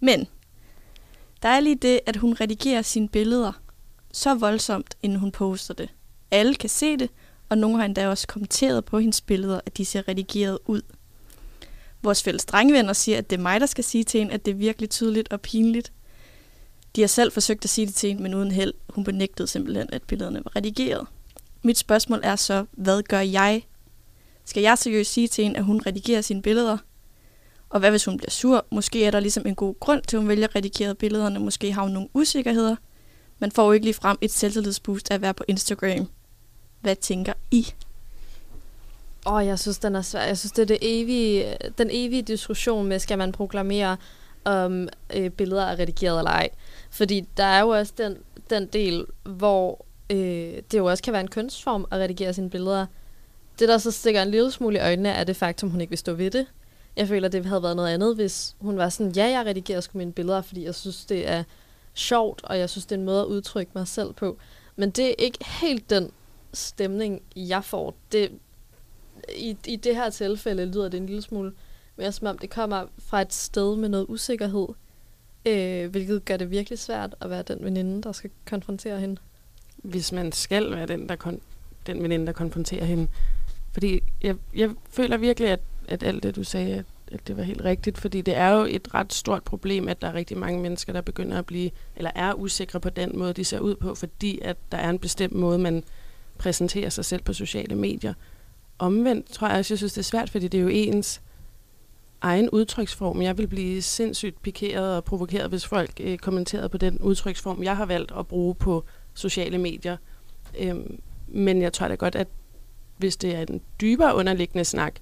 [0.00, 0.26] Men
[1.42, 3.52] der er lige det, at hun redigerer sine billeder
[4.12, 5.88] så voldsomt, inden hun poster det.
[6.30, 7.10] Alle kan se det,
[7.48, 10.82] og nogle har endda også kommenteret på hendes billeder, at de ser redigeret ud.
[12.02, 14.50] Vores fælles drengvenner siger, at det er mig, der skal sige til hende, at det
[14.50, 15.92] er virkelig tydeligt og pinligt.
[16.96, 18.74] De har selv forsøgt at sige det til hende, men uden held.
[18.88, 21.06] Hun benægtede simpelthen, at billederne var redigeret.
[21.62, 23.62] Mit spørgsmål er så, hvad gør jeg?
[24.44, 26.78] Skal jeg seriøst sige til hende, at hun redigerer sine billeder?
[27.70, 28.66] Og hvad hvis hun bliver sur?
[28.70, 31.38] Måske er der ligesom en god grund til, at hun vælger redigeret billederne.
[31.38, 32.76] Måske har hun nogle usikkerheder.
[33.38, 36.08] Man får jo ikke lige frem et selvtillidsboost af at være på Instagram.
[36.80, 37.66] Hvad tænker I?
[39.26, 40.22] Åh, oh, jeg synes, den er svær.
[40.22, 43.96] Jeg synes, det er det evige, den evige diskussion med, skal man proklamere
[44.44, 46.48] om øh, billeder er redigeret eller ej.
[46.90, 48.16] Fordi der er jo også den,
[48.50, 50.18] den del, hvor øh,
[50.70, 52.86] det jo også kan være en kunstform at redigere sine billeder.
[53.58, 55.98] Det, der så stikker en lille smule i øjnene, er det faktum, hun ikke vil
[55.98, 56.46] stå ved det.
[56.98, 59.98] Jeg føler, det havde været noget andet, hvis hun var sådan, ja, jeg redigerer sgu
[59.98, 61.44] mine billeder, fordi jeg synes, det er
[61.94, 64.38] sjovt, og jeg synes, det er en måde at udtrykke mig selv på.
[64.76, 66.10] Men det er ikke helt den
[66.52, 67.94] stemning, jeg får.
[68.12, 68.30] Det,
[69.36, 71.52] i, I det her tilfælde lyder det en lille smule
[71.96, 74.66] mere som om, det kommer fra et sted med noget usikkerhed,
[75.46, 79.16] øh, hvilket gør det virkelig svært at være den veninde, der skal konfrontere hende.
[79.76, 81.40] Hvis man skal være den, der kon-
[81.86, 83.06] den veninde, der konfronterer hende.
[83.72, 87.42] Fordi jeg, jeg føler virkelig, at, at alt det, du sagde, at, at det var
[87.42, 90.60] helt rigtigt, fordi det er jo et ret stort problem, at der er rigtig mange
[90.60, 93.94] mennesker, der begynder at blive, eller er usikre på den måde, de ser ud på,
[93.94, 95.84] fordi at der er en bestemt måde, man
[96.38, 98.14] præsenterer sig selv på sociale medier.
[98.78, 101.20] Omvendt tror jeg også, jeg synes, det er svært, fordi det er jo ens
[102.20, 103.22] egen udtryksform.
[103.22, 107.76] Jeg vil blive sindssygt pikeret og provokeret, hvis folk øh, kommenterede på den udtryksform, jeg
[107.76, 108.84] har valgt at bruge på
[109.14, 109.96] sociale medier.
[110.58, 112.28] Øhm, men jeg tror da godt, at
[112.96, 114.94] hvis det er en dybere underliggende snak,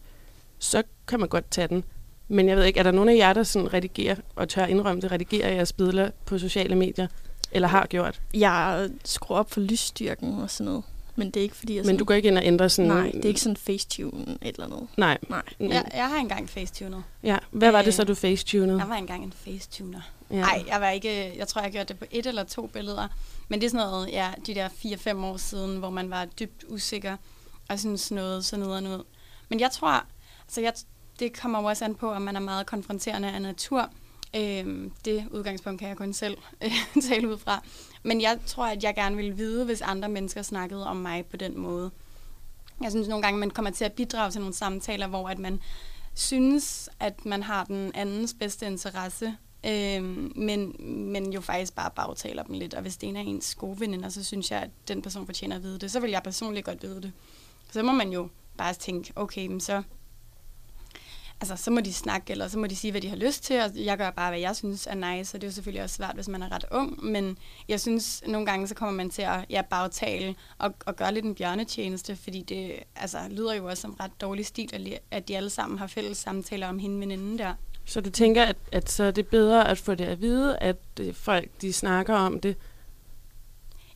[0.58, 1.84] så kan man godt tage den.
[2.28, 5.02] Men jeg ved ikke, er der nogen af jer, der sådan redigerer, og tør indrømme
[5.02, 7.06] det, redigerer jeres billeder på sociale medier,
[7.52, 8.20] eller har gjort?
[8.34, 10.84] Jeg skruer op for lysstyrken og sådan noget.
[11.16, 12.88] Men det er ikke fordi, jeg Men sådan, du går ikke ind og ændrer sådan...
[12.88, 14.88] Nej, det er ikke sådan facetune et eller andet.
[14.96, 15.18] Nej.
[15.28, 15.42] Nej.
[15.58, 15.68] Mm.
[15.68, 17.02] Jeg, jeg har engang facetunet.
[17.22, 18.78] Ja, hvad var det Øh, så, du facetunede?
[18.78, 20.00] Jeg var engang en facetuner.
[20.30, 20.36] Ja.
[20.36, 23.08] Nej, jeg var ikke, jeg tror, jeg gjorde det på et eller to billeder.
[23.48, 26.64] Men det er sådan noget, ja, de der 4-5 år siden, hvor man var dybt
[26.68, 27.16] usikker
[27.68, 29.04] og synes noget så nederen ud.
[29.48, 30.04] Men jeg tror,
[30.48, 30.72] så jeg,
[31.18, 33.90] det kommer jo også an på, om man er meget konfronterende af natur.
[34.36, 36.72] Øh, det udgangspunkt kan jeg kun selv øh,
[37.08, 37.62] tale ud fra.
[38.02, 41.36] Men jeg tror, at jeg gerne vil vide, hvis andre mennesker snakkede om mig på
[41.36, 41.90] den måde.
[42.80, 45.60] Jeg synes nogle gange, man kommer til at bidrage til nogle samtaler, hvor at man
[46.14, 49.36] synes, at man har den andens bedste interesse,
[49.66, 50.02] øh,
[50.36, 50.76] men,
[51.12, 52.74] men jo faktisk bare bagtaler dem lidt.
[52.74, 55.26] Og hvis det er en af ens gode veninder, så synes jeg, at den person
[55.26, 55.90] fortjener at vide det.
[55.90, 57.12] Så vil jeg personligt godt vide det.
[57.70, 59.82] Så må man jo bare tænke, okay, men så,
[61.40, 63.60] altså, så må de snakke, eller så må de sige, hvad de har lyst til,
[63.60, 65.96] og jeg gør bare, hvad jeg synes er nice, og det er jo selvfølgelig også
[65.96, 69.22] svært, hvis man er ret ung, men jeg synes, nogle gange, så kommer man til
[69.22, 73.80] at ja, bagtale og, og gøre lidt en bjørnetjeneste, fordi det altså, lyder jo også
[73.80, 77.54] som ret dårlig stil, at de alle sammen har fælles samtaler om hende veninden der.
[77.84, 80.76] Så du tænker, at, at så er det bedre at få det at vide, at
[81.00, 82.56] øh, folk de snakker om det?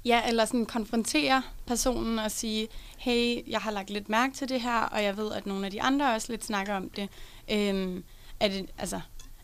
[0.05, 4.61] Ja, eller sådan konfrontere personen og sige, hey, jeg har lagt lidt mærke til det
[4.61, 7.09] her, og jeg ved, at nogle af de andre også lidt snakker om det.
[7.53, 8.05] Øhm,
[8.41, 9.01] er det, altså,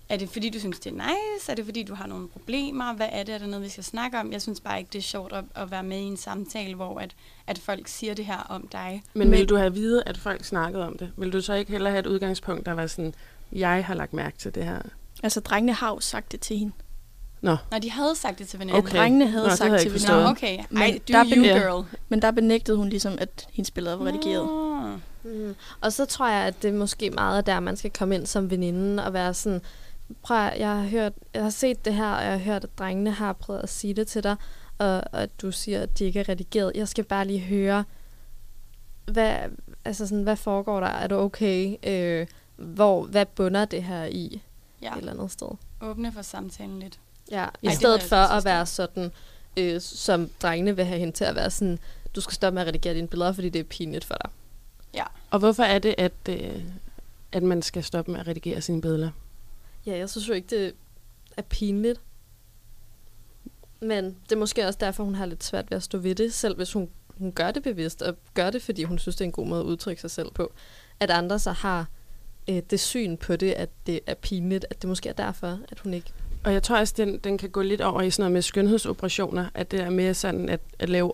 [0.08, 1.50] er det fordi, du synes, det er nice?
[1.52, 2.92] Er det fordi, du har nogle problemer?
[2.92, 3.34] Hvad er det?
[3.34, 4.32] Er der noget, vi skal snakke om?
[4.32, 6.98] Jeg synes bare ikke, det er sjovt at, at være med i en samtale, hvor
[6.98, 7.14] at,
[7.46, 9.02] at folk siger det her om dig.
[9.14, 11.12] Men vil du have at vide, at folk snakkede om det?
[11.16, 13.14] Vil du så ikke heller have et udgangspunkt, der var sådan,
[13.52, 14.82] jeg har lagt mærke til det her?
[15.22, 16.72] Altså, drengene har jo sagt det til hende.
[17.40, 17.56] Nå.
[17.70, 18.82] Når de havde sagt det til veninden.
[18.82, 18.98] Okay.
[18.98, 20.30] Drengene havde Nå, det sagt havde jeg til veninden.
[20.30, 20.58] Okay.
[20.70, 21.84] Men, Ej, do der you, girl.
[22.08, 24.48] men der benægtede hun ligesom, at hendes billeder var redigeret.
[25.24, 25.54] Mm.
[25.80, 28.50] Og så tror jeg, at det er måske meget der, man skal komme ind som
[28.50, 29.60] veninde og være sådan,
[30.22, 32.78] prøv at, jeg har, hørt, jeg har set det her, og jeg har hørt, at
[32.78, 34.36] drengene har prøvet at sige det til dig,
[34.78, 36.72] og, og at du siger, at de ikke er redigeret.
[36.74, 37.84] Jeg skal bare lige høre,
[39.06, 39.36] hvad,
[39.84, 40.86] altså sådan, hvad foregår der?
[40.86, 41.76] Er du okay?
[41.86, 42.26] Øh,
[42.56, 44.42] hvor, hvad bunder det her i?
[44.82, 44.92] Ja.
[44.92, 45.48] Et eller andet sted.
[45.80, 46.98] Åbne for samtalen lidt.
[47.30, 49.12] Ja, i Ej, stedet for at være sådan,
[49.56, 51.78] øh, som drengene vil have hende til at være sådan,
[52.14, 54.30] du skal stoppe med at redigere dine billeder, fordi det er pinligt for dig.
[54.94, 55.04] Ja.
[55.30, 56.62] Og hvorfor er det, at, øh,
[57.32, 59.10] at man skal stoppe med at redigere sine billeder?
[59.86, 60.74] Ja, jeg synes jo ikke, det
[61.36, 62.00] er pinligt.
[63.80, 66.34] Men det er måske også derfor, hun har lidt svært ved at stå ved det,
[66.34, 69.28] selv hvis hun, hun gør det bevidst, og gør det, fordi hun synes, det er
[69.28, 70.52] en god måde at udtrykke sig selv på.
[71.00, 71.86] At andre så har
[72.48, 75.78] øh, det syn på det, at det er pinligt, at det måske er derfor, at
[75.78, 76.12] hun ikke...
[76.46, 79.46] Og jeg tror også, den, den kan gå lidt over i sådan noget med skønhedsoperationer,
[79.54, 81.12] at det er mere sådan at, at lave,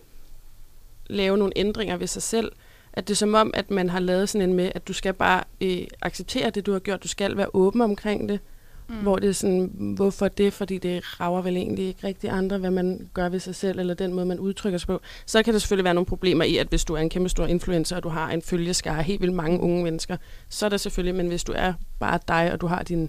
[1.07, 2.53] lave nogle ændringer ved sig selv.
[2.93, 5.13] At det er som om, at man har lavet sådan en med, at du skal
[5.13, 7.03] bare øh, acceptere det, du har gjort.
[7.03, 8.41] Du skal være åben omkring det.
[8.89, 8.95] Mm.
[8.95, 10.53] Hvor det er sådan, hvorfor det?
[10.53, 13.95] Fordi det rager vel egentlig ikke rigtig andre, hvad man gør ved sig selv, eller
[13.95, 15.01] den måde, man udtrykker sig på.
[15.27, 17.47] Så kan der selvfølgelig være nogle problemer i, at hvis du er en kæmpe stor
[17.47, 20.17] influencer, og du har en følgeskare helt vildt mange unge mennesker,
[20.49, 23.09] så er der selvfølgelig, men hvis du er bare dig, og du har dine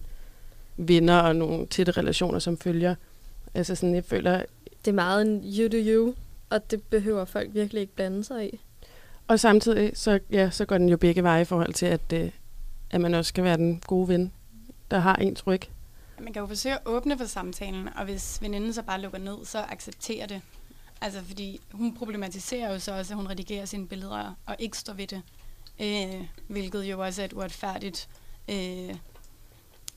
[0.77, 2.95] venner og nogle tætte relationer, som følger,
[3.53, 4.43] altså sådan, jeg føler...
[4.85, 6.13] Det er meget en you do you,
[6.49, 8.59] og det behøver folk virkelig ikke blande sig i.
[9.27, 12.29] Og samtidig, så, ja, så går den jo begge veje i forhold til, at, øh,
[12.91, 14.31] at man også skal være den gode ven,
[14.91, 15.61] der har ens ryg.
[16.19, 19.45] Man kan jo forsøge at åbne for samtalen, og hvis veninden så bare lukker ned,
[19.45, 20.41] så accepterer det.
[21.01, 24.93] Altså, fordi hun problematiserer jo så også, at hun redigerer sine billeder og ikke står
[24.93, 25.21] ved det.
[25.81, 28.09] Øh, hvilket jo også er et uretfærdigt
[28.49, 28.95] øh,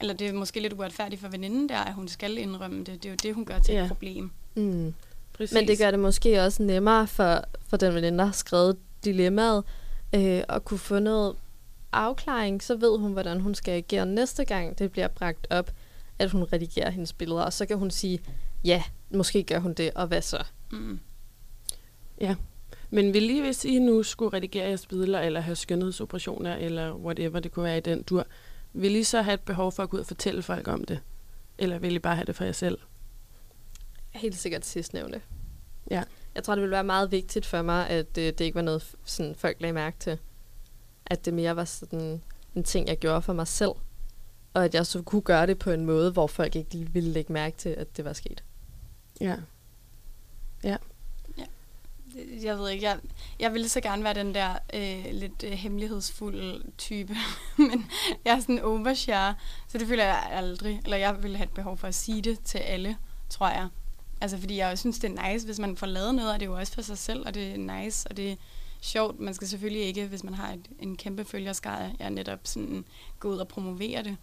[0.01, 3.03] eller det er måske lidt uretfærdigt for veninden der, at hun skal indrømme det.
[3.03, 3.82] Det er jo det, hun gør til ja.
[3.82, 4.30] et problem.
[4.55, 4.94] Mm.
[5.38, 9.64] Men det gør det måske også nemmere for, for den veninde, der har skrevet dilemmaet,
[10.14, 11.36] øh, at kunne få noget
[11.92, 15.70] afklaring, så ved hun, hvordan hun skal agere næste gang, det bliver bragt op,
[16.18, 18.20] at hun redigerer hendes billeder, og så kan hun sige,
[18.64, 20.44] ja, måske gør hun det, og hvad så?
[20.72, 21.01] Mm.
[22.20, 22.34] Ja,
[22.90, 27.40] men vil lige, hvis I nu skulle redigere jeres billeder, eller have skønhedsoperationer, eller whatever
[27.40, 28.26] det kunne være i den dur,
[28.76, 31.00] vil I så have et behov for at gå ud og fortælle folk om det?
[31.58, 32.78] Eller vil I bare have det for jer selv?
[34.10, 35.20] Helt sikkert sidstnævnte.
[35.90, 36.02] Ja.
[36.34, 38.94] Jeg tror, det ville være meget vigtigt for mig, at øh, det ikke var noget,
[39.04, 40.18] sådan, folk lagde mærke til.
[41.06, 42.22] At det mere var sådan
[42.54, 43.72] en ting, jeg gjorde for mig selv.
[44.54, 47.10] Og at jeg så kunne gøre det på en måde, hvor folk ikke lige ville
[47.10, 48.44] lægge mærke til, at det var sket.
[49.20, 49.26] Ja.
[49.26, 49.36] Ja.
[52.42, 52.98] Jeg ved ikke, jeg,
[53.40, 57.16] jeg ville så gerne være den der øh, lidt øh, hemmelighedsfulde type,
[57.68, 57.90] men
[58.24, 59.34] jeg er sådan overshare,
[59.68, 62.40] så det føler jeg aldrig, eller jeg ville have et behov for at sige det
[62.40, 62.96] til alle,
[63.30, 63.68] tror jeg.
[64.20, 66.50] Altså, fordi jeg synes, det er nice, hvis man får lavet noget, og det er
[66.50, 68.36] jo også for sig selv, og det er nice, og det er
[68.80, 69.20] sjovt.
[69.20, 72.84] Man skal selvfølgelig ikke, hvis man har et, en kæmpe følgerskare, jeg netop sådan
[73.20, 74.16] gå ud og promovere det.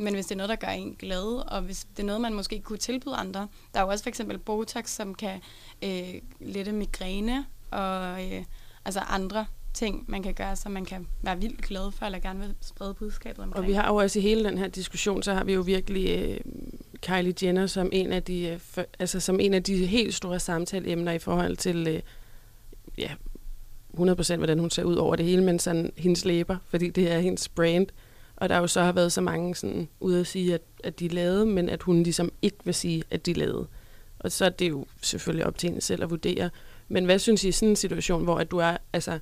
[0.00, 2.34] Men hvis det er noget, der gør en glad, og hvis det er noget, man
[2.34, 3.48] måske kunne tilbyde andre.
[3.74, 5.40] Der er jo også for eksempel Botox, som kan
[5.82, 8.44] øh, lette migræne, og øh,
[8.84, 12.40] altså andre ting, man kan gøre, så man kan være vildt glad for, eller gerne
[12.40, 13.62] vil sprede budskabet omkring.
[13.62, 16.18] Og vi har jo også i hele den her diskussion, så har vi jo virkelig
[16.18, 16.40] øh,
[17.02, 20.40] Kylie Jenner som en af de, øh, for, altså som en af de helt store
[20.40, 22.00] samtaleemner i forhold til, øh,
[22.98, 23.10] ja,
[23.94, 27.18] 100% hvordan hun ser ud over det hele, men sådan hendes læber, fordi det er
[27.18, 27.86] hendes brand.
[28.40, 31.08] Og der jo så har været så mange sådan, ude at sige, at, at de
[31.08, 33.66] lavede, men at hun ligesom ikke vil sige, at de lavede.
[34.18, 36.50] Og så er det jo selvfølgelig op til hende selv at vurdere.
[36.88, 39.18] Men hvad synes I i sådan en situation, hvor at du er altså,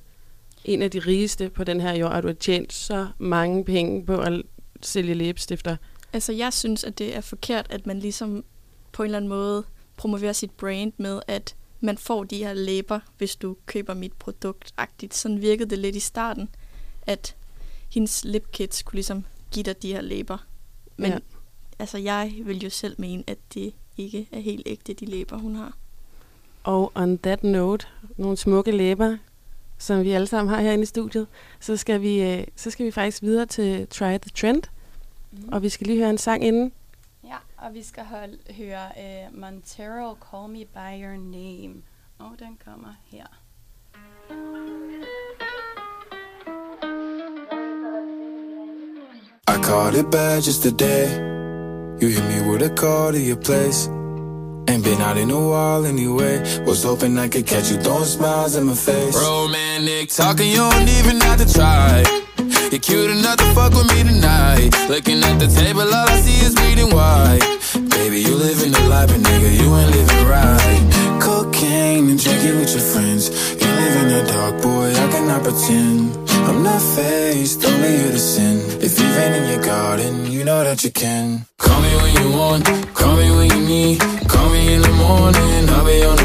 [0.65, 4.05] en af de rigeste på den her jord, og du har tjent så mange penge
[4.05, 4.41] på at
[4.81, 5.75] sælge læbestifter?
[6.13, 8.43] Altså, jeg synes, at det er forkert, at man ligesom
[8.91, 9.63] på en eller anden måde
[9.97, 14.73] promoverer sit brand med, at man får de her læber, hvis du køber mit produkt
[14.81, 15.11] -agtigt.
[15.11, 16.49] Sådan virkede det lidt i starten,
[17.01, 17.35] at
[17.89, 20.37] hendes lipkits kunne ligesom give dig de her læber.
[20.97, 21.19] Men ja.
[21.79, 25.55] altså, jeg vil jo selv mene, at det ikke er helt ægte, de læber, hun
[25.55, 25.77] har.
[26.63, 27.87] Og on that note,
[28.17, 29.17] nogle smukke læber,
[29.77, 31.27] som vi alle sammen har herinde i studiet,
[31.59, 34.63] så skal vi, øh, så skal vi faktisk videre til Try the Trend.
[35.31, 35.49] Mm.
[35.51, 36.71] Og vi skal lige høre en sang inden.
[37.23, 41.81] Ja, og vi skal holde, høre uh, Montero, Call Me By Your Name.
[42.19, 43.25] Og den kommer her.
[49.59, 51.05] I caught it bad just today.
[51.99, 53.87] You hit me with a call to your place.
[54.69, 56.39] Ain't been out in a while anyway.
[56.63, 59.15] Was hoping I could catch you throwing smiles in my face.
[59.21, 62.05] Romantic talking, you don't even have to try.
[62.71, 64.69] You're cute enough to fuck with me tonight.
[64.87, 67.43] Looking at the table, all I see is reading white.
[67.99, 71.19] Baby, you living the life, but nigga, you ain't living right.
[71.19, 73.27] Cocaine and drinking with your friends.
[73.59, 76.15] You live in the dark, boy, I cannot pretend.
[76.47, 78.81] I'm not faced, only here to sin.
[79.19, 81.45] You've in your garden, you know that you can.
[81.57, 83.99] Call me when you want, call me when you need.
[84.29, 86.18] Call me in the morning, I'll be on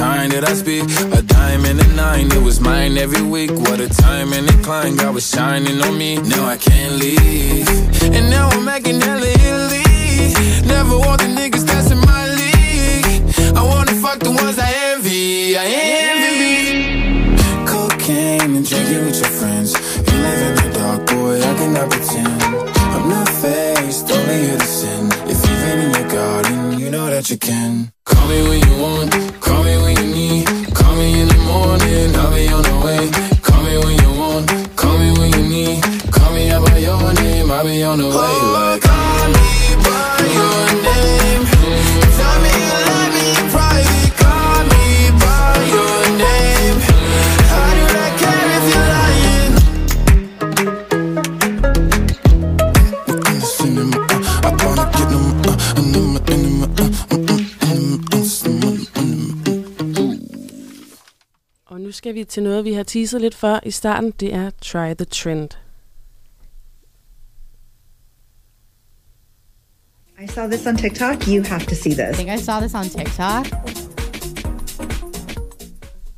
[0.00, 0.84] time that I speak.
[1.18, 3.52] A dime and a nine, it was mine every week.
[3.66, 6.10] What a time and a climb, God was shining on me.
[6.32, 7.68] Now I can't leave.
[8.16, 9.84] And now I'm making hella Italy.
[10.74, 13.06] Never want the niggas that's in my league.
[13.60, 15.56] I wanna fuck the ones I envy.
[15.64, 15.66] I
[16.08, 16.48] envy.
[17.72, 19.70] Cocaine and drinking with your friends.
[20.06, 22.42] You live in the dark, boy, I cannot pretend.
[22.94, 25.04] I'm not faced, only here to sin.
[25.32, 27.92] If you've in your garden, you know that you can.
[28.04, 28.99] Call me when you want,
[62.30, 64.10] til noget, vi har teaset lidt for i starten.
[64.20, 65.48] Det er Try the Trend.
[70.24, 71.28] I saw this on TikTok.
[71.28, 72.16] You have to see I this.
[72.16, 73.46] think I saw this on TikTok.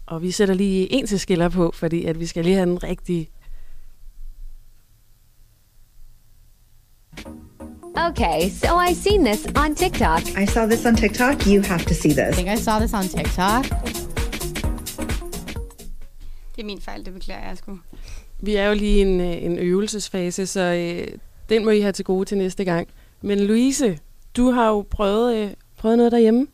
[0.06, 2.82] Og vi sætter lige en til skiller på, fordi at vi skal lige have en
[2.82, 3.28] rigtig...
[7.96, 10.20] Okay, so I seen this on TikTok.
[10.42, 11.46] I saw this on TikTok.
[11.46, 12.36] You have to see I this.
[12.36, 14.01] think I saw this on TikTok.
[16.56, 17.78] Det er min fejl, det beklager jeg sgu.
[18.40, 21.92] Vi er jo lige i en, øh, en øvelsesfase, så øh, den må I have
[21.92, 22.88] til gode til næste gang.
[23.20, 23.98] Men Louise,
[24.36, 26.46] du har jo prøvet, øh, prøvet noget derhjemme.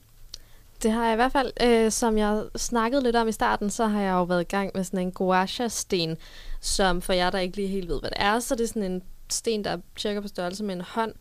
[0.82, 3.86] Det har jeg i hvert fald, øh, som jeg snakkede lidt om i starten, så
[3.86, 6.16] har jeg jo været i gang med sådan en guasha-sten,
[6.60, 8.92] som for jer, der ikke lige helt ved, hvad det er, så det er sådan
[8.92, 11.12] en sten, der er cirka på størrelse med en hånd,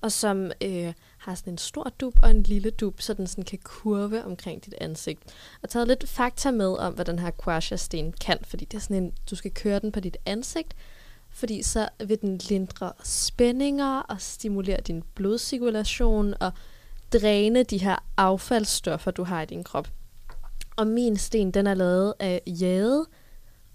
[0.00, 0.92] og som øh,
[1.26, 4.64] har sådan en stor dub og en lille dub, så den sådan kan kurve omkring
[4.64, 5.22] dit ansigt.
[5.62, 9.02] Og taget lidt fakta med om, hvad den her quasha-sten kan, fordi det er sådan
[9.02, 10.76] en, du skal køre den på dit ansigt,
[11.30, 16.52] fordi så vil den lindre spændinger og stimulere din blodcirkulation og
[17.12, 19.88] dræne de her affaldsstoffer, du har i din krop.
[20.76, 23.06] Og min sten, den er lavet af jade,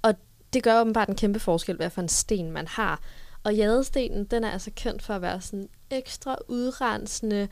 [0.01, 0.13] og
[0.53, 3.01] det gør åbenbart en kæmpe forskel, hvad for en sten man har.
[3.43, 7.47] Og jadestenen, den er altså kendt for at være sådan ekstra udrensende,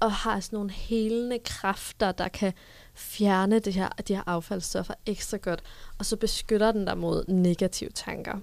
[0.00, 2.52] og har sådan nogle helende kræfter, der kan
[2.94, 5.62] fjerne det her, de her affaldsstoffer ekstra godt,
[5.98, 8.38] og så beskytter den dig mod negative tanker.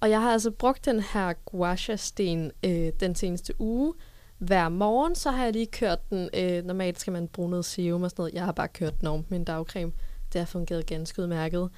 [0.00, 3.94] Og jeg har altså brugt den her guasha-sten øh, den seneste uge.
[4.38, 6.30] Hver morgen, så har jeg lige kørt den.
[6.34, 8.34] Øh, normalt skal man bruge noget serum og sådan noget.
[8.34, 9.92] Jeg har bare kørt den om min dagcreme.
[10.32, 11.70] Det har fungeret ganske udmærket.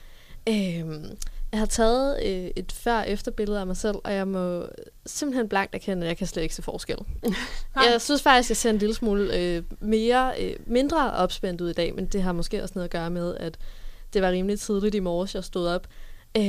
[0.49, 0.85] Øh,
[1.53, 4.67] jeg har taget øh, et før-efter billede af mig selv, og jeg må
[5.07, 6.97] simpelthen blankt erkende, at jeg kan slet ikke se forskel.
[7.93, 11.71] jeg synes faktisk, at jeg ser en lille smule øh, mere, øh, mindre opspændt ud
[11.71, 13.59] i dag, men det har måske også noget at gøre med, at
[14.13, 15.87] det var rimelig tidligt i morges, jeg stod op.
[16.37, 16.43] Øh,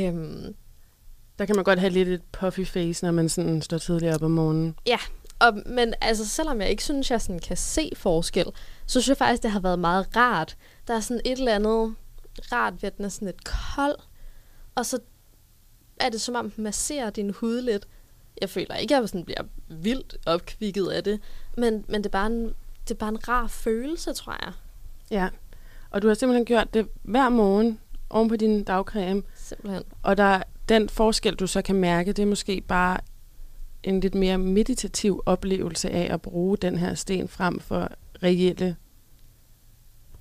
[1.40, 4.22] Der kan man godt have lidt et puffy face, når man sådan står tidligt op
[4.24, 4.76] om morgenen.
[4.86, 4.98] Ja,
[5.40, 8.46] og, men altså, selvom jeg ikke synes, jeg sådan kan se forskel,
[8.86, 10.58] så synes jeg faktisk, det har været meget rart.
[10.88, 11.96] Der er sådan et eller andet
[12.52, 13.96] rart ved, at den er sådan lidt kold,
[14.76, 15.00] og så
[16.00, 17.88] er det som om, den masserer din hud lidt.
[18.42, 21.20] Jeg føler ikke, at jeg sådan bliver vildt opkvikket af det,
[21.58, 22.44] men, men det, er bare en,
[22.84, 24.54] det er bare en rar følelse, tror jeg.
[25.12, 25.30] Ja,
[25.90, 29.24] og du har simpelthen gjort det hver morgen oven på din dagcreme.
[29.36, 29.84] Simpelthen.
[30.04, 33.00] Og der, den forskel, du så kan mærke, det er måske bare
[33.84, 37.90] en lidt mere meditativ oplevelse af at bruge den her sten frem for
[38.24, 38.76] reelle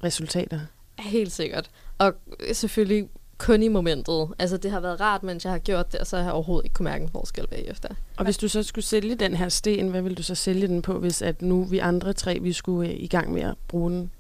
[0.05, 0.61] resultater.
[0.99, 1.71] Helt sikkert.
[1.99, 2.15] Og
[2.53, 3.09] selvfølgelig
[3.43, 4.29] kun i momentet.
[4.39, 6.65] Altså, det har været rart, mens jeg har gjort det, og så har jeg overhovedet
[6.65, 7.89] ikke kunne mærke en forskel bagefter.
[8.17, 10.83] Og hvis du så skulle sælge den her sten, hvad vil du så sælge den
[10.83, 13.91] på, hvis at nu vi andre tre, vi skulle øh, i gang med at bruge
[13.91, 14.11] den?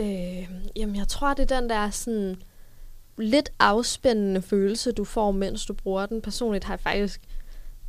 [0.00, 2.36] Øh, jamen, jeg tror, det er den der sådan
[3.18, 6.22] lidt afspændende følelse, du får, mens du bruger den.
[6.22, 7.20] Personligt har jeg faktisk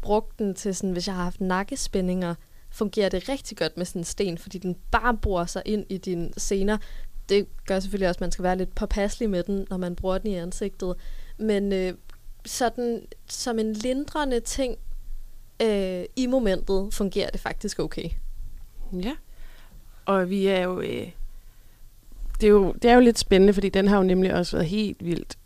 [0.01, 2.36] brugt den til sådan, hvis jeg har haft nakkespændinger,
[2.70, 5.97] fungerer det rigtig godt med sådan en sten, fordi den bare bruger sig ind i
[5.97, 6.78] dine sener.
[7.30, 10.17] Det gør selvfølgelig også, at man skal være lidt påpasselig med den, når man bruger
[10.17, 10.95] den i ansigtet.
[11.38, 11.93] Men øh,
[12.45, 14.78] sådan som en lindrende ting
[15.61, 18.09] øh, i momentet, fungerer det faktisk okay.
[18.93, 19.15] Ja.
[20.05, 20.82] Og vi er jo...
[20.82, 21.11] Øh,
[22.41, 24.69] det, er jo det er jo lidt spændende, fordi den har jo nemlig også været
[24.69, 25.38] helt vildt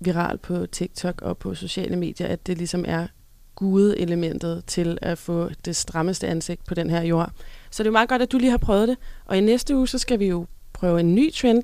[0.00, 3.06] viral på TikTok og på sociale medier, at det ligesom er
[3.54, 7.32] gudeelementet til at få det strammeste ansigt på den her jord.
[7.70, 8.96] Så det er jo meget godt, at du lige har prøvet det.
[9.24, 10.46] Og i næste uge, så skal vi jo
[10.78, 11.62] prøve en ny trend.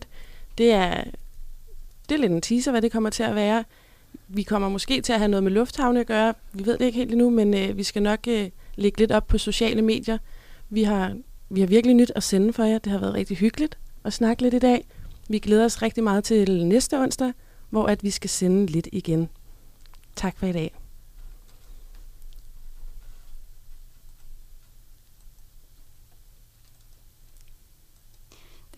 [0.58, 1.04] Det er,
[2.08, 3.64] det er lidt en teaser, hvad det kommer til at være.
[4.28, 6.34] Vi kommer måske til at have noget med lufthavne at gøre.
[6.52, 9.26] Vi ved det ikke helt endnu, men øh, vi skal nok øh, lægge lidt op
[9.26, 10.18] på sociale medier.
[10.70, 11.16] Vi har,
[11.50, 12.78] vi har virkelig nyt at sende for jer.
[12.78, 14.86] Det har været rigtig hyggeligt at snakke lidt i dag.
[15.28, 17.32] Vi glæder os rigtig meget til næste onsdag,
[17.70, 19.28] hvor at vi skal sende lidt igen.
[20.16, 20.83] Tak for i dag.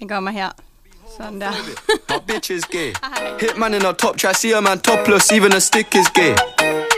[0.05, 0.51] Kommer her.
[1.16, 1.53] Sådan der.
[2.09, 2.92] My bitch is gay.
[3.40, 6.34] Hitman in a top try, see a man topless, even a stick is gay.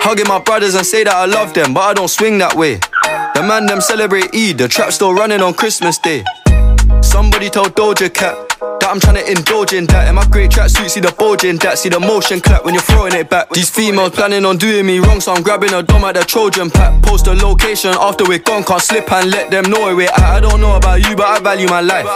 [0.03, 2.80] Hugging my brothers and say that I love them, but I don't swing that way.
[3.34, 6.24] The man them celebrate Eid, the trap still running on Christmas Day.
[7.03, 8.47] Somebody told Doja Cat
[8.89, 10.09] I'm trying to indulge in that.
[10.09, 11.78] In my great tracksuit, see the bulge in that.
[11.78, 13.51] See the motion clap when you're throwing it back.
[13.51, 16.70] These females planning on doing me wrong, so I'm grabbing a dome at the Trojan
[16.70, 17.03] pack.
[17.03, 20.20] Post a location after we're gone, can't slip and let them know where we're at.
[20.20, 22.07] I don't know about you, but I value my life.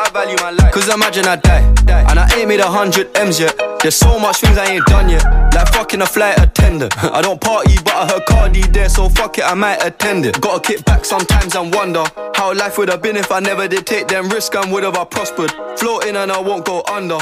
[0.72, 1.62] Cause imagine I die,
[2.08, 3.54] and I ain't made a hundred M's yet.
[3.82, 5.24] There's so much things I ain't done yet.
[5.54, 6.96] Like fucking a flight attendant.
[7.04, 10.40] I don't party, but I heard Cardi there, so fuck it, I might attend it.
[10.40, 12.04] Gotta kick back sometimes and wonder
[12.34, 14.96] how life would have been if I never did take them risks and would have
[14.96, 15.52] I prospered.
[15.78, 17.18] Floating and I won't go under.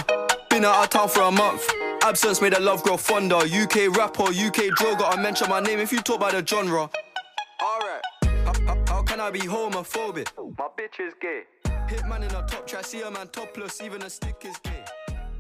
[0.49, 1.67] Been out of town for a month.
[2.03, 3.37] Absence made the love grow fonder.
[3.37, 6.91] UK rapper, UK drill, gotta mention my name if you talk about the genre.
[7.63, 10.29] Alright, how, how, how can I be homophobic.
[10.59, 11.43] My bitch is gay.
[11.89, 14.85] Hit man in a top try, see a man topless, even a stick is gay.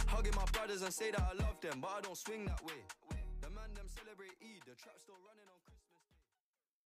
[0.06, 2.74] Hugging my brothers and say that I love them, but I don't swing that way.